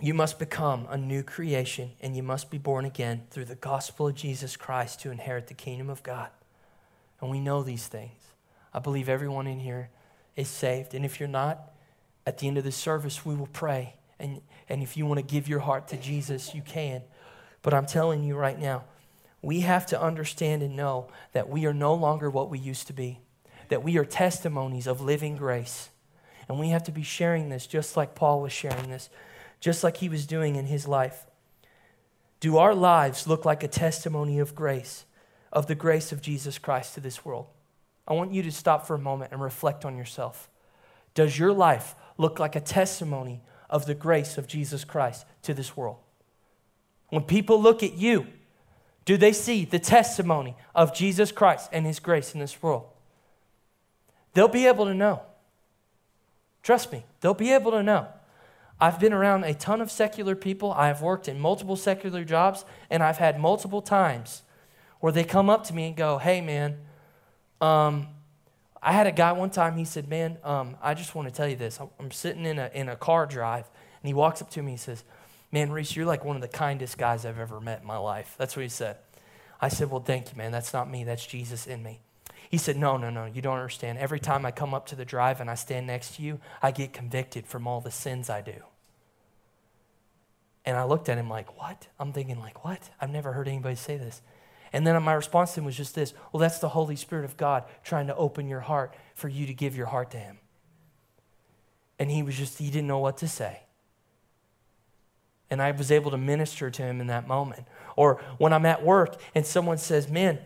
[0.00, 4.08] You must become a new creation and you must be born again through the gospel
[4.08, 6.28] of Jesus Christ to inherit the kingdom of God.
[7.20, 8.12] And we know these things.
[8.72, 9.90] I believe everyone in here
[10.36, 10.94] is saved.
[10.94, 11.72] And if you're not,
[12.26, 15.24] at the end of the service, we will pray and, and if you want to
[15.24, 17.02] give your heart to Jesus, you can.
[17.62, 18.84] But I'm telling you right now,
[19.42, 22.92] we have to understand and know that we are no longer what we used to
[22.92, 23.20] be,
[23.68, 25.90] that we are testimonies of living grace.
[26.48, 29.10] And we have to be sharing this just like Paul was sharing this,
[29.60, 31.26] just like he was doing in his life.
[32.40, 35.04] Do our lives look like a testimony of grace,
[35.52, 37.46] of the grace of Jesus Christ to this world?
[38.06, 40.48] I want you to stop for a moment and reflect on yourself.
[41.14, 43.40] Does your life look like a testimony
[43.70, 45.98] of the grace of Jesus Christ to this world.
[47.08, 48.26] When people look at you,
[49.04, 52.86] do they see the testimony of Jesus Christ and his grace in this world?
[54.34, 55.22] They'll be able to know.
[56.62, 58.08] Trust me, they'll be able to know.
[58.80, 60.72] I've been around a ton of secular people.
[60.72, 64.42] I have worked in multiple secular jobs, and I've had multiple times
[65.00, 66.78] where they come up to me and go, Hey, man,
[67.60, 68.08] um,
[68.80, 71.48] I had a guy one time, he said, Man, um, I just want to tell
[71.48, 71.80] you this.
[71.98, 73.68] I'm sitting in a, in a car drive,
[74.02, 75.02] and he walks up to me and says,
[75.50, 78.34] Man, Reese, you're like one of the kindest guys I've ever met in my life.
[78.38, 78.96] That's what he said.
[79.60, 80.52] I said, Well, thank you, man.
[80.52, 82.00] That's not me, that's Jesus in me.
[82.48, 83.98] He said, No, no, no, you don't understand.
[83.98, 86.70] Every time I come up to the drive and I stand next to you, I
[86.70, 88.62] get convicted from all the sins I do.
[90.64, 91.88] And I looked at him like, What?
[91.98, 92.90] I'm thinking, like, what?
[93.00, 94.22] I've never heard anybody say this.
[94.72, 97.36] And then my response to him was just this well, that's the Holy Spirit of
[97.36, 100.38] God trying to open your heart for you to give your heart to Him.
[101.98, 103.62] And he was just, he didn't know what to say.
[105.50, 107.64] And I was able to minister to him in that moment.
[107.96, 110.38] Or when I'm at work and someone says, man,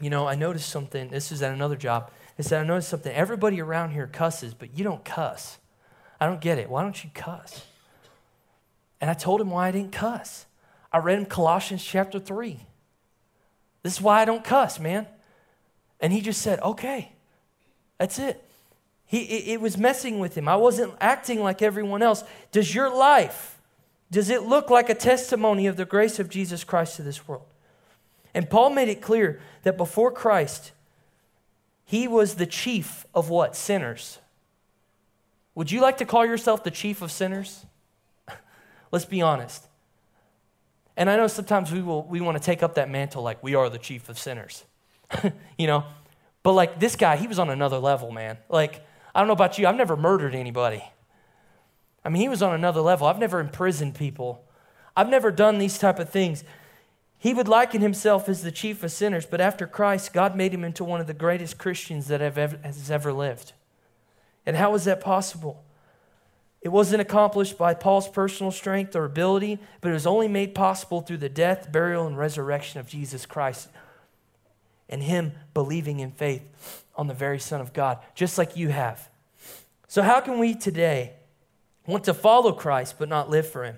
[0.00, 1.08] you know, I noticed something.
[1.08, 2.10] This is at another job.
[2.36, 3.14] They said, I noticed something.
[3.14, 5.58] Everybody around here cusses, but you don't cuss.
[6.20, 6.68] I don't get it.
[6.68, 7.64] Why don't you cuss?
[9.00, 10.46] And I told him why I didn't cuss.
[10.92, 12.60] I read him Colossians chapter 3.
[13.82, 15.06] This is why I don't cuss, man.
[16.00, 17.12] And he just said, okay,
[17.98, 18.42] that's it.
[19.06, 20.48] He, it, it was messing with him.
[20.48, 22.24] I wasn't acting like everyone else.
[22.50, 23.60] Does your life,
[24.10, 27.46] does it look like a testimony of the grace of Jesus Christ to this world?
[28.36, 30.72] And Paul made it clear that before Christ,
[31.86, 33.56] he was the chief of what?
[33.56, 34.18] Sinners.
[35.54, 37.64] Would you like to call yourself the chief of sinners?
[38.92, 39.66] Let's be honest.
[40.98, 43.54] And I know sometimes we will we want to take up that mantle like we
[43.54, 44.64] are the chief of sinners.
[45.58, 45.84] you know?
[46.42, 48.36] But like this guy, he was on another level, man.
[48.50, 50.84] Like, I don't know about you, I've never murdered anybody.
[52.04, 53.06] I mean, he was on another level.
[53.06, 54.44] I've never imprisoned people.
[54.94, 56.44] I've never done these type of things.
[57.18, 60.64] He would liken himself as the chief of sinners, but after Christ, God made him
[60.64, 63.52] into one of the greatest Christians that have ever, has ever lived.
[64.44, 65.64] And how was that possible?
[66.60, 71.00] It wasn't accomplished by Paul's personal strength or ability, but it was only made possible
[71.00, 73.68] through the death, burial, and resurrection of Jesus Christ
[74.88, 76.42] and him believing in faith
[76.94, 79.08] on the very Son of God, just like you have.
[79.88, 81.14] So, how can we today
[81.86, 83.76] want to follow Christ but not live for him?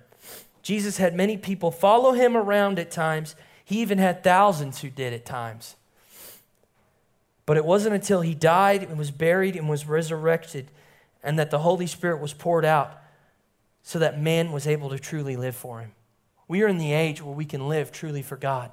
[0.68, 3.34] Jesus had many people follow him around at times.
[3.64, 5.76] He even had thousands who did at times.
[7.46, 10.70] But it wasn't until he died and was buried and was resurrected
[11.22, 13.00] and that the Holy Spirit was poured out
[13.82, 15.92] so that man was able to truly live for him.
[16.48, 18.70] We are in the age where we can live truly for God.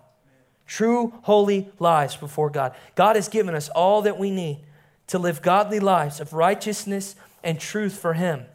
[0.68, 2.76] True, holy lives before God.
[2.96, 4.60] God has given us all that we need
[5.08, 8.48] to live godly lives of righteousness and truth for him.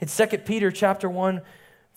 [0.00, 1.42] In 2 Peter chapter 1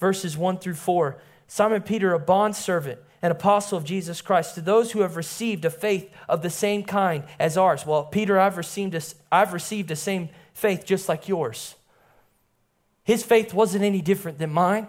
[0.01, 4.91] verses 1 through 4, Simon Peter, a bondservant and apostle of Jesus Christ, to those
[4.91, 7.85] who have received a faith of the same kind as ours.
[7.85, 11.75] Well, Peter, I've received a, I've received the same faith just like yours.
[13.03, 14.87] His faith wasn't any different than mine.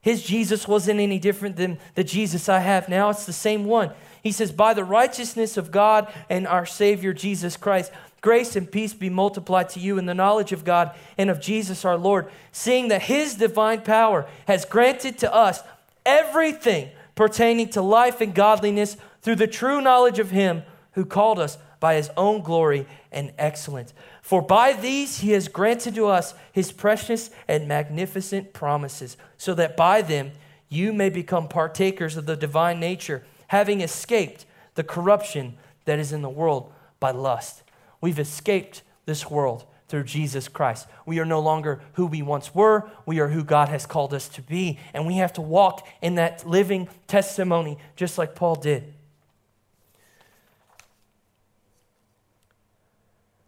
[0.00, 3.10] His Jesus wasn't any different than the Jesus I have now.
[3.10, 3.92] It's the same one.
[4.22, 8.94] He says, By the righteousness of God and our Savior Jesus Christ, grace and peace
[8.94, 12.88] be multiplied to you in the knowledge of God and of Jesus our Lord, seeing
[12.88, 15.60] that His divine power has granted to us
[16.04, 20.62] everything pertaining to life and godliness through the true knowledge of Him
[20.92, 23.92] who called us by His own glory and excellence.
[24.28, 29.76] For by these he has granted to us his precious and magnificent promises, so that
[29.76, 30.32] by them
[30.68, 34.44] you may become partakers of the divine nature, having escaped
[34.74, 35.56] the corruption
[35.86, 37.62] that is in the world by lust.
[38.00, 40.86] We've escaped this world through Jesus Christ.
[41.06, 42.90] We are no longer who we once were.
[43.06, 44.78] We are who God has called us to be.
[44.92, 48.92] And we have to walk in that living testimony, just like Paul did.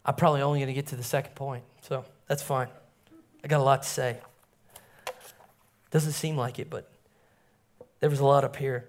[0.04, 2.68] I'm probably only going to get to the second point, so that's fine.
[3.44, 4.18] I got a lot to say.
[5.90, 6.90] Doesn't seem like it, but
[8.00, 8.88] there was a lot up here.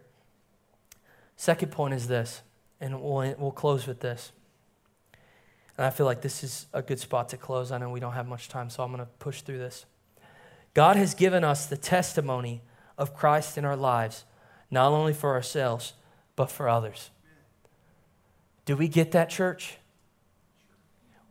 [1.36, 2.42] Second point is this,
[2.80, 4.32] and we'll, we'll close with this.
[5.82, 7.72] And I feel like this is a good spot to close.
[7.72, 9.88] I know we don't have much time, so I'm going to push through this.
[10.76, 12.62] God has given us the testimony
[13.00, 14.26] of Christ in our lives,
[14.70, 15.94] not only for ourselves,
[16.36, 17.10] but for others.
[18.66, 19.80] Do we get that, church?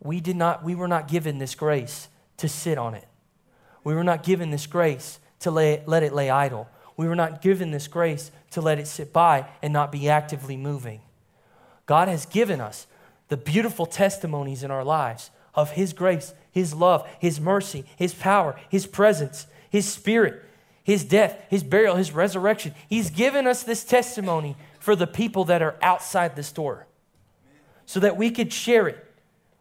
[0.01, 3.07] we did not we were not given this grace to sit on it
[3.83, 7.41] we were not given this grace to lay, let it lay idle we were not
[7.41, 11.01] given this grace to let it sit by and not be actively moving
[11.85, 12.87] god has given us
[13.31, 18.59] the beautiful testimonies in our lives of his grace his love his mercy his power
[18.67, 20.43] his presence his spirit
[20.83, 25.61] his death his burial his resurrection he's given us this testimony for the people that
[25.61, 26.87] are outside this door
[27.85, 29.05] so that we could share it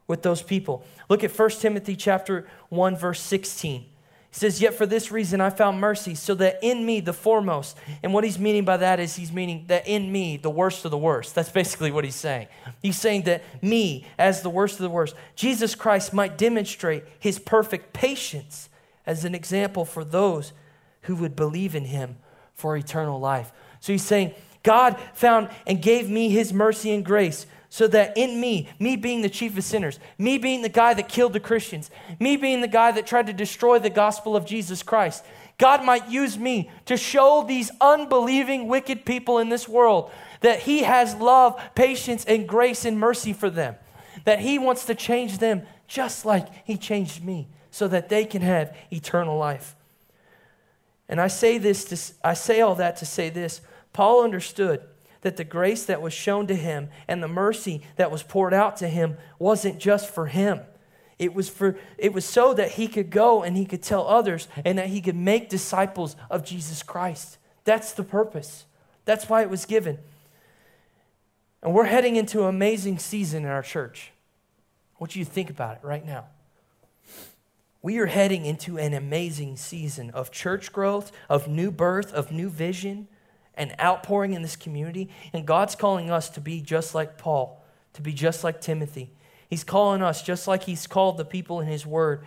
[0.07, 0.85] with those people.
[1.09, 3.87] Look at 1 Timothy chapter 1 verse 16.
[4.31, 7.77] He says, Yet for this reason I found mercy, so that in me, the foremost,
[8.03, 10.93] and what he's meaning by that is he's meaning that in me, the worst of
[10.93, 11.35] the worst.
[11.35, 12.47] That's basically what he's saying.
[12.81, 17.39] He's saying that me, as the worst of the worst, Jesus Christ might demonstrate his
[17.39, 18.69] perfect patience
[19.05, 20.53] as an example for those
[21.03, 22.17] who would believe in him
[22.55, 23.51] for eternal life.
[23.81, 28.41] So he's saying, God found and gave me his mercy and grace so that in
[28.41, 31.89] me, me being the chief of sinners, me being the guy that killed the Christians,
[32.19, 35.25] me being the guy that tried to destroy the gospel of Jesus Christ,
[35.57, 40.11] God might use me to show these unbelieving, wicked people in this world
[40.41, 43.77] that He has love, patience, and grace and mercy for them,
[44.25, 48.43] that He wants to change them just like He changed me so that they can
[48.43, 49.77] have eternal life.
[51.09, 53.61] And I say this to, I say all that to say this.
[53.93, 54.83] Paul understood
[55.23, 58.77] that the grace that was shown to him and the mercy that was poured out
[58.79, 60.61] to him wasn't just for him.
[61.19, 64.49] It was for it was so that he could go and he could tell others
[64.65, 67.37] and that he could make disciples of Jesus Christ.
[67.65, 68.65] That's the purpose.
[69.05, 69.99] That's why it was given.
[71.63, 74.13] And we're heading into an amazing season in our church.
[74.97, 76.27] What do you think about it right now.
[77.83, 82.51] We are heading into an amazing season of church growth, of new birth, of new
[82.51, 83.09] vision,
[83.61, 85.11] and outpouring in this community.
[85.35, 89.13] And God's calling us to be just like Paul, to be just like Timothy.
[89.51, 92.25] He's calling us just like He's called the people in His Word,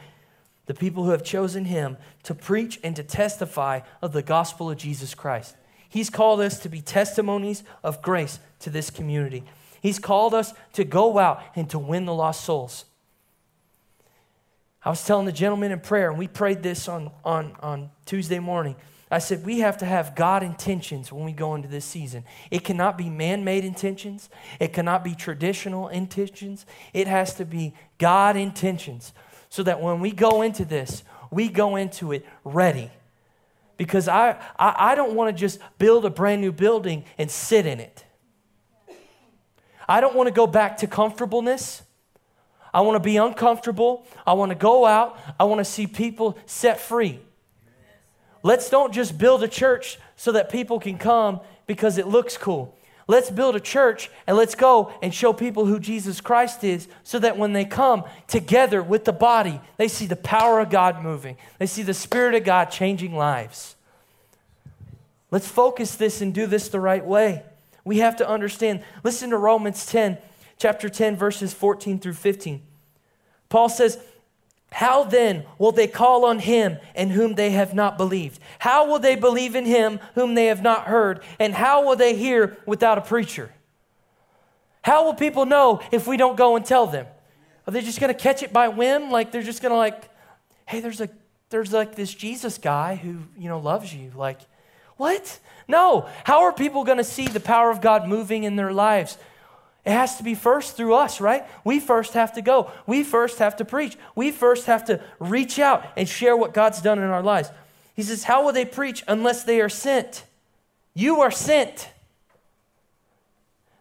[0.68, 4.78] the people who have chosen Him, to preach and to testify of the gospel of
[4.78, 5.56] Jesus Christ.
[5.90, 9.44] He's called us to be testimonies of grace to this community.
[9.82, 12.86] He's called us to go out and to win the lost souls.
[14.86, 18.40] I was telling the gentleman in prayer, and we prayed this on, on, on Tuesday
[18.40, 18.76] morning.
[19.14, 22.24] I said, we have to have God intentions when we go into this season.
[22.50, 24.28] It cannot be man made intentions,
[24.60, 26.66] it cannot be traditional intentions.
[26.94, 29.14] It has to be God intentions
[29.50, 32.90] so that when we go into this, we go into it ready.
[33.78, 37.68] Because I, I, I don't want to just build a brand new building and sit
[37.68, 38.04] in it.
[39.88, 41.84] I don't want to go back to comfortableness.
[42.74, 44.08] I want to be uncomfortable.
[44.26, 45.20] I want to go out.
[45.40, 47.20] I want to see people set free.
[48.44, 52.78] Let's don't just build a church so that people can come because it looks cool.
[53.08, 57.20] Let's build a church and let's go and show people who Jesus Christ is so
[57.20, 61.38] that when they come together with the body, they see the power of God moving.
[61.58, 63.76] They see the Spirit of God changing lives.
[65.32, 67.44] Let's focus this and do this the right way.
[67.84, 68.84] We have to understand.
[69.04, 70.18] Listen to Romans 10
[70.58, 72.62] chapter 10, verses 14 through 15.
[73.50, 74.00] Paul says,
[74.74, 78.40] How then will they call on him in whom they have not believed?
[78.58, 81.22] How will they believe in him whom they have not heard?
[81.40, 83.54] And how will they hear without a preacher?
[84.82, 87.06] How will people know if we don't go and tell them?
[87.68, 89.12] Are they just going to catch it by whim?
[89.12, 90.10] Like they're just going to like,
[90.66, 91.10] hey, there's a
[91.52, 94.12] there's like this Jesus guy who, you know, loves you.
[94.16, 94.40] Like,
[94.98, 95.40] what?
[95.68, 96.10] No.
[96.24, 99.20] How are people going to see the power of God moving in their lives?
[99.86, 101.46] It has to be first through us, right?
[101.66, 102.72] We first have to go.
[102.88, 103.98] We first have to preach.
[104.16, 107.52] We first have to reach out and share what God's done in our lives.
[107.96, 110.26] He says, How will they preach unless they are sent?
[110.94, 111.90] You are sent.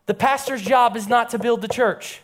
[0.07, 2.21] The pastor's job is not to build the church.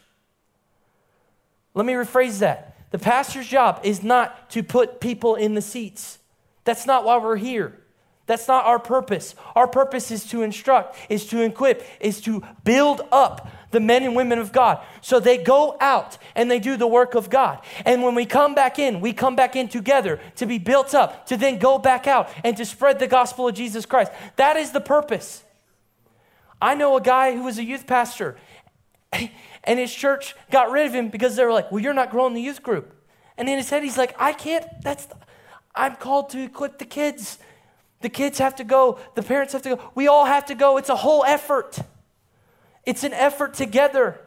[1.74, 2.76] Let me rephrase that.
[2.90, 6.18] The pastor's job is not to put people in the seats.
[6.64, 7.78] That's not why we're here.
[8.26, 9.34] That's not our purpose.
[9.54, 14.16] Our purpose is to instruct, is to equip, is to build up the men and
[14.16, 14.84] women of God.
[15.00, 17.60] So they go out and they do the work of God.
[17.84, 21.26] And when we come back in, we come back in together to be built up,
[21.26, 24.12] to then go back out and to spread the gospel of Jesus Christ.
[24.36, 25.42] That is the purpose.
[26.60, 28.36] I know a guy who was a youth pastor,
[29.12, 32.34] and his church got rid of him because they were like, Well, you're not growing
[32.34, 32.94] the youth group.
[33.36, 35.16] And in his head, he's like, I can't, that's, the,
[35.74, 37.38] I'm called to equip the kids
[38.00, 40.76] the kids have to go, the parents have to go, we all have to go.
[40.76, 41.78] It's a whole effort.
[42.88, 44.18] It's an effort together.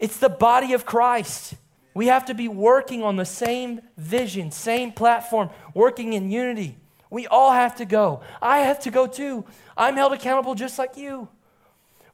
[0.00, 1.54] It's the body of Christ.
[1.94, 6.76] We have to be working on the same vision, same platform, working in unity.
[7.08, 8.22] We all have to go.
[8.42, 9.44] I have to go too.
[9.76, 11.28] I'm held accountable just like you.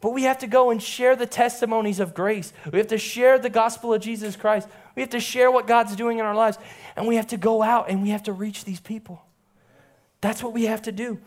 [0.03, 2.53] But we have to go and share the testimonies of grace.
[2.71, 4.69] We have to share the gospel of Jesus Christ.
[4.97, 6.59] We have to share what God's doing in our lives.
[6.95, 9.25] And we have to go out and we have to reach these people.
[10.21, 11.21] That's what we have to do.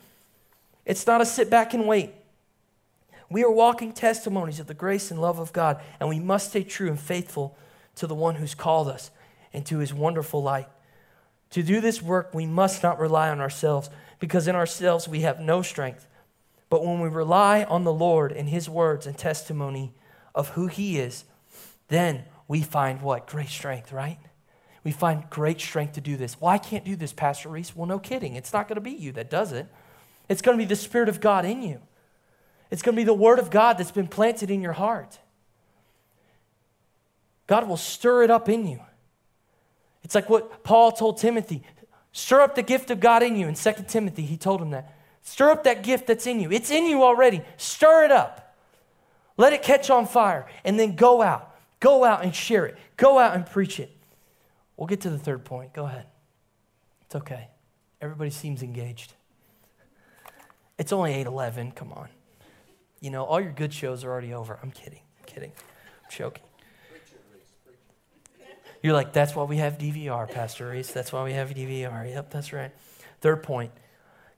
[0.86, 2.14] It's not a sit back and wait.
[3.30, 6.64] We are walking testimonies of the grace and love of God, and we must stay
[6.64, 7.58] true and faithful
[7.96, 9.12] to the one who's called us
[9.54, 10.70] and to his wonderful light.
[11.52, 15.40] To do this work, we must not rely on ourselves, because in ourselves we have
[15.40, 16.08] no strength.
[16.70, 19.94] But when we rely on the Lord and his words and testimony
[20.36, 21.24] of who he is,
[21.88, 23.28] then we find what?
[23.28, 24.20] Great strength, right?
[24.88, 26.40] we find great strength to do this.
[26.40, 27.76] Well, I can't do this, Pastor Reese.
[27.76, 28.38] Well, no kidding.
[28.38, 29.68] It's not going to be you that does it.
[30.30, 31.82] It's going to be the Spirit of God in you.
[32.70, 35.20] It's going to be the Word of God that's been planted in your heart.
[37.48, 38.82] God will stir it up in you.
[40.04, 41.64] It's like what Paul told Timothy
[42.12, 43.48] stir up the gift of God in you.
[43.48, 44.94] In 2 Timothy, he told him that.
[45.22, 46.52] Stir up that gift that's in you.
[46.52, 47.42] It's in you already.
[47.58, 48.56] Stir it up.
[49.36, 50.48] Let it catch on fire.
[50.64, 51.56] And then go out.
[51.80, 52.78] Go out and share it.
[52.96, 53.92] Go out and preach it.
[54.78, 55.74] We'll get to the third point.
[55.74, 56.06] Go ahead.
[57.06, 57.50] It's okay.
[58.02, 59.14] Everybody seems engaged.
[60.78, 61.76] It's only 8:11.
[61.76, 62.10] Come on.
[63.00, 64.60] You know, all your good shows are already over.
[64.62, 65.02] I'm kidding.
[65.20, 65.52] I'm kidding.
[66.04, 66.44] I'm joking.
[68.84, 70.92] You're like, that's why we have DVR, Pastor Reese.
[70.92, 72.10] That's why we have DVR.
[72.14, 72.72] Yep, that's right.
[73.22, 73.72] Third point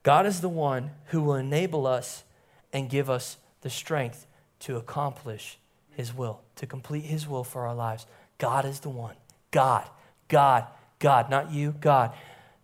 [0.04, 2.24] God is the one who will enable us
[2.72, 4.26] and give us the strength
[4.62, 5.58] to accomplish
[5.92, 8.06] His will, to complete His will for our lives.
[8.38, 9.16] God is the one.
[9.52, 9.88] God.
[10.30, 10.68] God,
[11.00, 12.14] God, not you, God.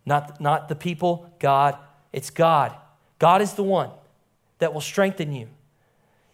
[0.06, 1.76] Not, not the people, God.
[2.12, 2.74] It's God.
[3.18, 3.90] God is the one
[4.58, 5.48] that will strengthen you.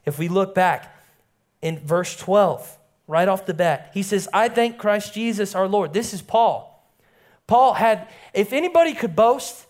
[0.05, 0.97] If we look back
[1.61, 3.91] in verse 12, right off the bat.
[3.95, 5.93] He says, I thank Christ Jesus our Lord.
[5.93, 6.69] This is Paul.
[7.47, 9.67] Paul had, if anybody could boast,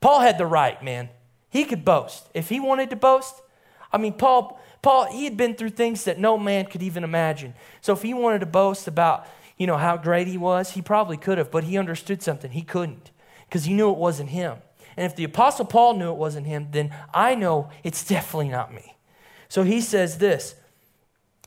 [0.00, 1.08] Paul had the right, man.
[1.50, 2.28] He could boast.
[2.34, 3.34] If he wanted to boast,
[3.92, 7.54] I mean, Paul, Paul, he had been through things that no man could even imagine.
[7.80, 9.26] So if he wanted to boast about,
[9.56, 12.52] you know, how great he was, he probably could have, but he understood something.
[12.52, 13.10] He couldn't
[13.46, 14.58] because he knew it wasn't him.
[14.96, 18.72] And if the Apostle Paul knew it wasn't him, then I know it's definitely not
[18.72, 18.94] me.
[19.48, 20.54] So he says this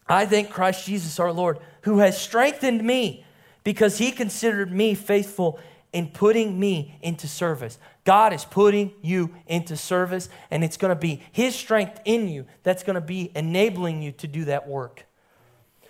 [0.08, 3.26] I thank Christ Jesus our Lord, who has strengthened me
[3.64, 5.60] because he considered me faithful
[5.94, 7.78] in putting me into service.
[8.04, 12.46] God is putting you into service, and it's going to be His strength in you
[12.64, 15.06] that's going to be enabling you to do that work.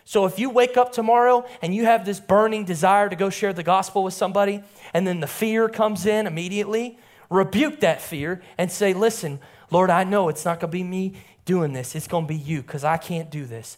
[0.04, 3.54] So if you wake up tomorrow and you have this burning desire to go share
[3.54, 6.98] the gospel with somebody, and then the fear comes in immediately,
[7.30, 9.40] rebuke that fear and say, Listen,
[9.70, 11.14] Lord, I know it's not going to be me
[11.52, 13.78] doing this, it's going to be you because I can't do this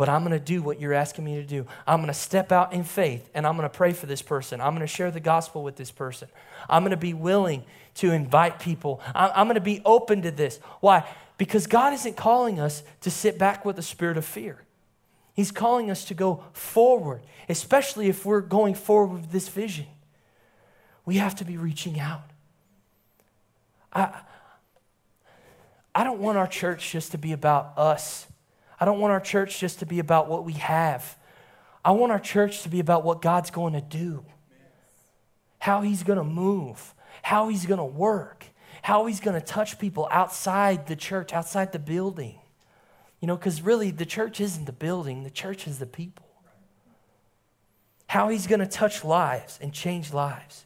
[0.00, 1.66] but I'm going to do what you're asking me to do.
[1.86, 4.58] I'm going to step out in faith and I'm going to pray for this person.
[4.58, 6.28] I'm going to share the gospel with this person.
[6.70, 7.64] I'm going to be willing
[7.96, 9.02] to invite people.
[9.14, 10.58] I'm going to be open to this.
[10.80, 11.06] Why?
[11.36, 14.62] Because God isn't calling us to sit back with a spirit of fear.
[15.34, 19.86] He's calling us to go forward, especially if we're going forward with this vision.
[21.04, 22.22] We have to be reaching out.
[23.92, 24.22] I,
[26.00, 28.26] I don't want our church just to be about us
[28.80, 31.18] I don't want our church just to be about what we have.
[31.84, 34.24] I want our church to be about what God's going to do,
[35.58, 38.46] how He's going to move, how He's going to work,
[38.82, 42.38] how He's going to touch people outside the church, outside the building.
[43.20, 46.24] You know, because really the church isn't the building, the church is the people.
[48.06, 50.64] How He's going to touch lives and change lives.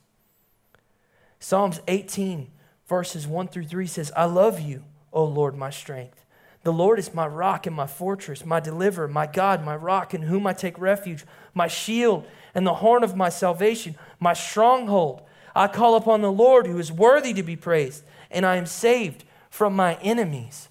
[1.40, 2.48] Psalms 18,
[2.86, 6.24] verses 1 through 3 says, I love you, O Lord, my strength.
[6.64, 10.22] The Lord is my rock and my fortress, my deliverer, my God, my rock in
[10.22, 15.22] whom I take refuge, my shield and the horn of my salvation, my stronghold.
[15.54, 19.24] I call upon the Lord who is worthy to be praised, and I am saved
[19.50, 20.68] from my enemies.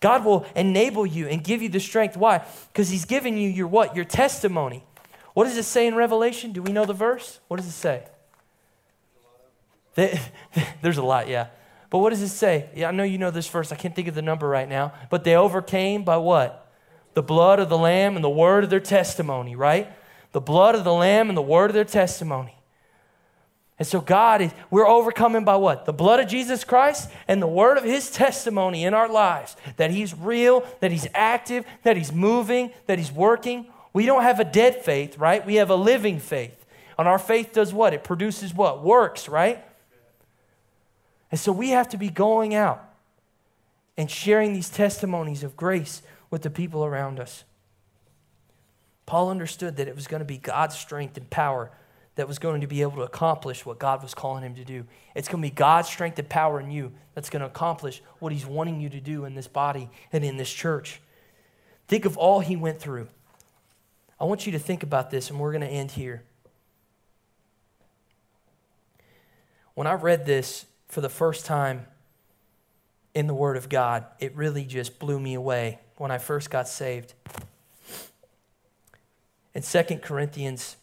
[0.00, 2.16] God will enable you and give you the strength.
[2.16, 2.44] Why?
[2.72, 3.94] Because He's given you your what?
[3.94, 4.84] Your testimony.
[5.34, 6.52] What does it say in Revelation?
[6.52, 7.40] Do we know the verse?
[7.48, 8.04] What does it say?
[10.82, 11.48] There's a lot, yeah.
[11.94, 12.68] But what does it say?
[12.74, 13.70] Yeah, I know you know this verse.
[13.70, 14.94] I can't think of the number right now.
[15.10, 16.68] But they overcame by what?
[17.12, 19.92] The blood of the Lamb and the word of their testimony, right?
[20.32, 22.56] The blood of the Lamb and the word of their testimony.
[23.78, 25.86] And so, God, is, we're overcoming by what?
[25.86, 29.92] The blood of Jesus Christ and the word of his testimony in our lives that
[29.92, 33.68] he's real, that he's active, that he's moving, that he's working.
[33.92, 35.46] We don't have a dead faith, right?
[35.46, 36.66] We have a living faith.
[36.98, 37.94] And our faith does what?
[37.94, 38.82] It produces what?
[38.82, 39.64] Works, right?
[41.34, 42.94] And so we have to be going out
[43.96, 47.42] and sharing these testimonies of grace with the people around us.
[49.04, 51.72] Paul understood that it was going to be God's strength and power
[52.14, 54.86] that was going to be able to accomplish what God was calling him to do.
[55.16, 58.30] It's going to be God's strength and power in you that's going to accomplish what
[58.30, 61.00] he's wanting you to do in this body and in this church.
[61.88, 63.08] Think of all he went through.
[64.20, 66.22] I want you to think about this, and we're going to end here.
[69.74, 71.86] When I read this, for the first time
[73.14, 76.68] in the Word of God, it really just blew me away when I first got
[76.68, 77.14] saved.
[79.56, 80.76] In 2 Corinthians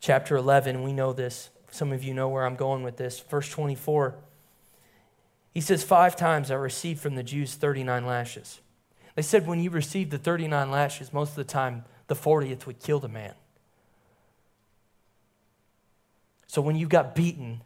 [0.00, 1.50] chapter 11, we know this.
[1.70, 3.20] Some of you know where I'm going with this.
[3.20, 4.16] Verse 24,
[5.54, 8.60] he says, Five times I received from the Jews 39 lashes.
[9.14, 12.80] They said when you received the 39 lashes, most of the time the 40th would
[12.80, 13.34] kill the man.
[16.48, 17.60] So when you got beaten,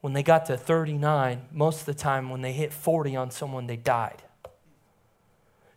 [0.00, 3.66] when they got to 39, most of the time when they hit 40 on someone,
[3.66, 4.22] they died.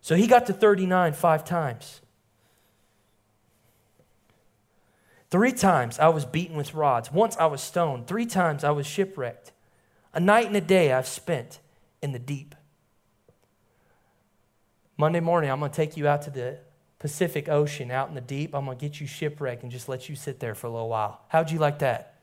[0.00, 2.00] So he got to 39 five times.
[5.30, 7.10] Three times I was beaten with rods.
[7.10, 8.06] Once I was stoned.
[8.06, 9.52] Three times I was shipwrecked.
[10.12, 11.58] A night and a day I've spent
[12.02, 12.54] in the deep.
[14.96, 16.58] Monday morning, I'm going to take you out to the
[17.00, 18.54] Pacific Ocean, out in the deep.
[18.54, 20.88] I'm going to get you shipwrecked and just let you sit there for a little
[20.88, 21.22] while.
[21.28, 22.13] How'd you like that?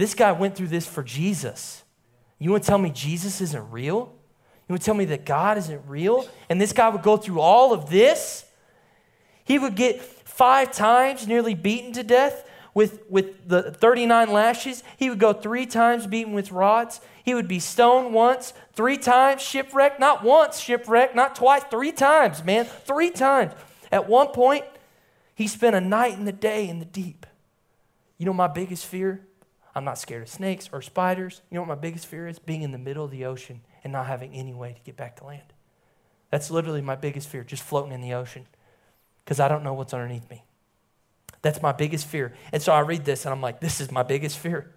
[0.00, 1.84] This guy went through this for Jesus.
[2.38, 4.10] You want to tell me Jesus isn't real?
[4.66, 6.26] You want to tell me that God isn't real?
[6.48, 8.46] And this guy would go through all of this?
[9.44, 14.82] He would get five times nearly beaten to death with, with the 39 lashes.
[14.96, 17.02] He would go three times beaten with rods.
[17.22, 22.42] He would be stoned once, three times shipwrecked, not once shipwrecked, not twice, three times,
[22.42, 23.52] man, three times.
[23.92, 24.64] At one point,
[25.34, 27.26] he spent a night and a day in the deep.
[28.16, 29.26] You know my biggest fear?
[29.80, 31.40] I'm not scared of snakes or spiders.
[31.50, 32.38] You know what my biggest fear is?
[32.38, 35.16] Being in the middle of the ocean and not having any way to get back
[35.16, 35.54] to land.
[36.28, 38.46] That's literally my biggest fear, just floating in the ocean.
[39.24, 40.44] because I don't know what's underneath me.
[41.40, 42.34] That's my biggest fear.
[42.52, 44.70] And so I read this and I'm like, this is my biggest fear.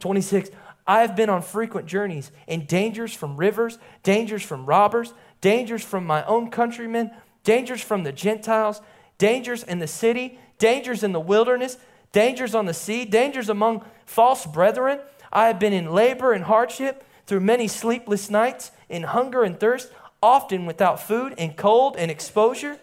[0.00, 0.50] 26,
[0.86, 6.06] I have been on frequent journeys in dangers from rivers, dangers from robbers, dangers from
[6.06, 7.10] my own countrymen,
[7.42, 8.82] dangers from the Gentiles,
[9.16, 11.78] dangers in the city, dangers in the wilderness,
[12.16, 14.98] dangers on the sea, dangers among false brethren.
[15.30, 19.92] I have been in labor and hardship through many sleepless nights, in hunger and thirst,
[20.22, 22.78] often without food, in cold and exposure.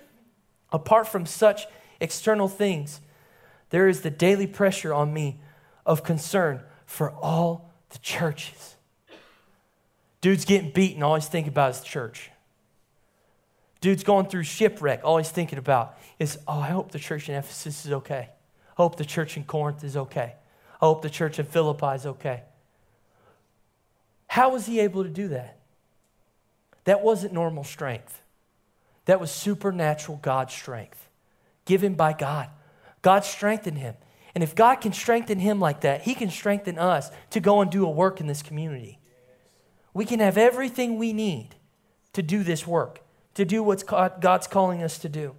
[0.71, 1.65] Apart from such
[1.99, 3.01] external things,
[3.71, 5.39] there is the daily pressure on me
[5.83, 8.75] of concern for all the churches.
[10.21, 12.29] Dude's getting beaten, all he's thinking about is the church.
[13.81, 17.35] Dude's going through shipwreck, all he's thinking about is, oh, I hope the church in
[17.35, 18.29] Ephesus is okay.
[18.77, 20.35] I hope the church in Corinth is okay.
[20.81, 22.43] I hope the church in Philippi is okay.
[24.27, 25.59] How was he able to do that?
[26.85, 28.21] That wasn't normal strength.
[29.05, 31.09] That was supernatural God strength
[31.65, 32.49] given by God.
[33.01, 33.95] God strengthened him.
[34.35, 37.69] And if God can strengthen him like that, he can strengthen us to go and
[37.69, 38.99] do a work in this community.
[39.93, 41.49] We can have everything we need
[42.13, 43.01] to do this work,
[43.35, 45.35] to do what God's calling us to do.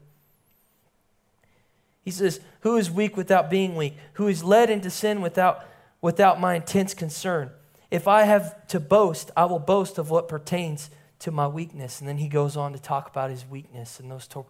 [2.05, 3.97] He says, Who is weak without being weak?
[4.15, 5.65] Who is led into sin without,
[6.01, 7.51] without my intense concern?
[7.91, 10.91] If I have to boast, I will boast of what pertains
[11.21, 12.01] to my weakness.
[12.01, 14.45] And then he goes on to talk about his weakness and those, to,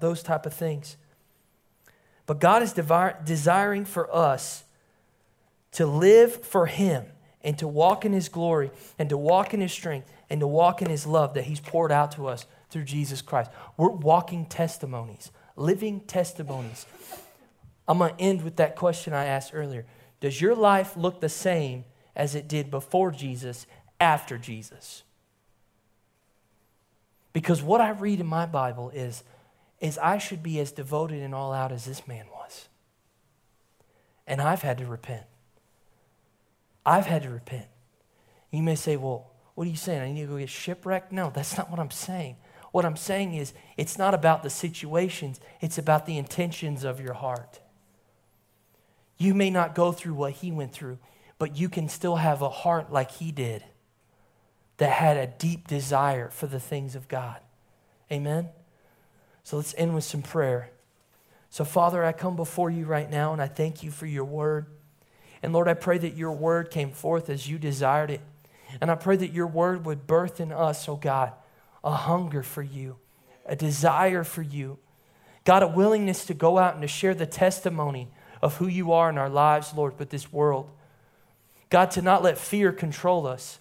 [0.00, 0.96] those type of things.
[2.26, 4.64] But God is desiring for us
[5.72, 7.04] to live for Him
[7.42, 10.80] and to walk in His glory and to walk in His strength and to walk
[10.80, 13.50] in His love that He's poured out to us through Jesus Christ.
[13.76, 16.86] We're walking testimonies, living testimonies.
[17.86, 19.84] I'm going to end with that question I asked earlier.
[20.20, 21.84] Does your life look the same
[22.16, 23.66] as it did before Jesus,
[24.00, 25.02] after Jesus?
[27.32, 29.22] Because what I read in my Bible is
[29.80, 32.68] is I should be as devoted and all out as this man was.
[34.26, 35.24] And I've had to repent.
[36.86, 37.66] I've had to repent.
[38.50, 40.00] You may say, well, what are you saying?
[40.00, 41.12] I need to go get shipwrecked?
[41.12, 42.36] No, that's not what I'm saying.
[42.74, 47.14] What I'm saying is, it's not about the situations, it's about the intentions of your
[47.14, 47.60] heart.
[49.16, 50.98] You may not go through what he went through,
[51.38, 53.62] but you can still have a heart like he did
[54.78, 57.38] that had a deep desire for the things of God.
[58.10, 58.48] Amen?
[59.44, 60.72] So let's end with some prayer.
[61.50, 64.66] So, Father, I come before you right now and I thank you for your word.
[65.44, 68.20] And Lord, I pray that your word came forth as you desired it.
[68.80, 71.34] And I pray that your word would birth in us, oh God,
[71.84, 72.96] a hunger for you,
[73.46, 74.78] a desire for you.
[75.44, 78.08] God, a willingness to go out and to share the testimony
[78.40, 80.70] of who you are in our lives, Lord, with this world.
[81.68, 83.60] God, to not let fear control us,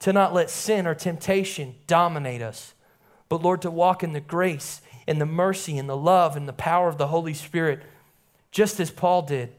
[0.00, 2.74] to not let sin or temptation dominate us,
[3.28, 6.52] but Lord, to walk in the grace and the mercy and the love and the
[6.52, 7.82] power of the Holy Spirit,
[8.50, 9.52] just as Paul did.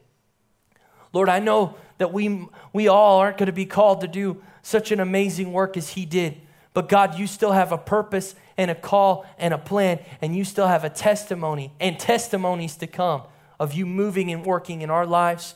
[1.13, 4.91] Lord, I know that we, we all aren't going to be called to do such
[4.91, 6.39] an amazing work as he did.
[6.73, 10.43] But God, you still have a purpose and a call and a plan, and you
[10.43, 13.23] still have a testimony and testimonies to come
[13.59, 15.55] of you moving and working in our lives.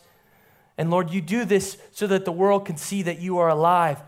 [0.78, 4.02] And Lord, you do this so that the world can see that you are alive,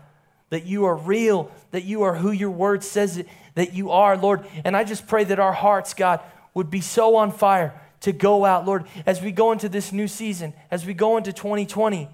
[0.50, 3.22] that you are real, that you are who your word says
[3.54, 4.44] that you are, Lord.
[4.64, 6.20] And I just pray that our hearts, God,
[6.54, 10.08] would be so on fire to go out, Lord, as we go into this new
[10.08, 12.08] season, as we go into 2020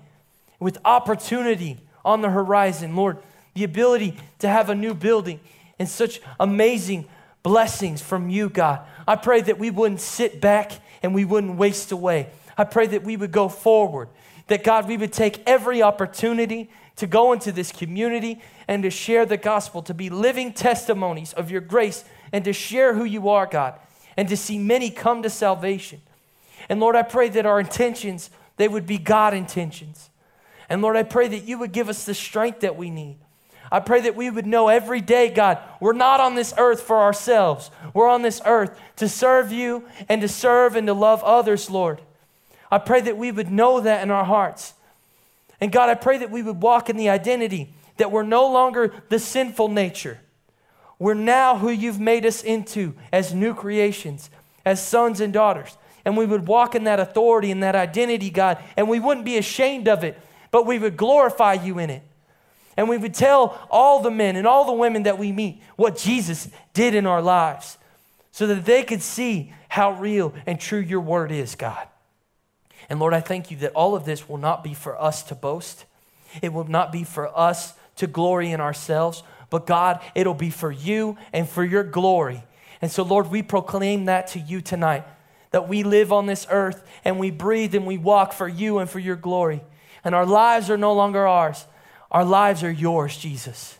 [0.60, 3.18] with opportunity on the horizon, Lord,
[3.54, 5.40] the ability to have a new building
[5.78, 7.08] and such amazing
[7.42, 8.80] blessings from you, God.
[9.06, 10.72] I pray that we wouldn't sit back
[11.02, 12.28] and we wouldn't waste away.
[12.56, 14.08] I pray that we would go forward,
[14.46, 19.26] that God, we would take every opportunity to go into this community and to share
[19.26, 23.46] the gospel, to be living testimonies of your grace, and to share who you are,
[23.46, 23.74] God,
[24.16, 26.00] and to see many come to salvation.
[26.68, 30.10] And Lord, I pray that our intentions, they would be God intentions.
[30.68, 33.16] And Lord, I pray that you would give us the strength that we need.
[33.72, 36.98] I pray that we would know every day, God, we're not on this earth for
[36.98, 37.70] ourselves.
[37.94, 42.02] We're on this earth to serve you and to serve and to love others, Lord.
[42.70, 44.74] I pray that we would know that in our hearts.
[45.58, 48.92] And God, I pray that we would walk in the identity that we're no longer
[49.08, 50.20] the sinful nature.
[50.98, 54.28] We're now who you've made us into as new creations,
[54.66, 55.78] as sons and daughters.
[56.04, 59.38] And we would walk in that authority and that identity, God, and we wouldn't be
[59.38, 60.20] ashamed of it,
[60.50, 62.02] but we would glorify you in it.
[62.76, 65.96] And we would tell all the men and all the women that we meet what
[65.96, 67.78] Jesus did in our lives
[68.30, 71.86] so that they could see how real and true your word is, God.
[72.88, 75.34] And Lord, I thank you that all of this will not be for us to
[75.34, 75.84] boast.
[76.40, 80.70] It will not be for us to glory in ourselves, but God, it'll be for
[80.70, 82.42] you and for your glory.
[82.80, 85.04] And so, Lord, we proclaim that to you tonight
[85.52, 88.90] that we live on this earth and we breathe and we walk for you and
[88.90, 89.62] for your glory.
[90.02, 91.66] And our lives are no longer ours,
[92.12, 93.78] our lives are yours, Jesus.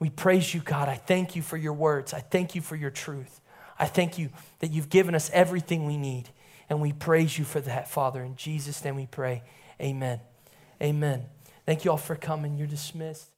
[0.00, 0.88] We praise you, God.
[0.88, 2.14] I thank you for your words.
[2.14, 3.40] I thank you for your truth.
[3.78, 6.30] I thank you that you've given us everything we need.
[6.68, 8.22] And we praise you for that, Father.
[8.22, 9.42] In Jesus' name we pray.
[9.80, 10.20] Amen.
[10.82, 11.26] Amen.
[11.66, 12.56] Thank you all for coming.
[12.56, 13.29] You're dismissed.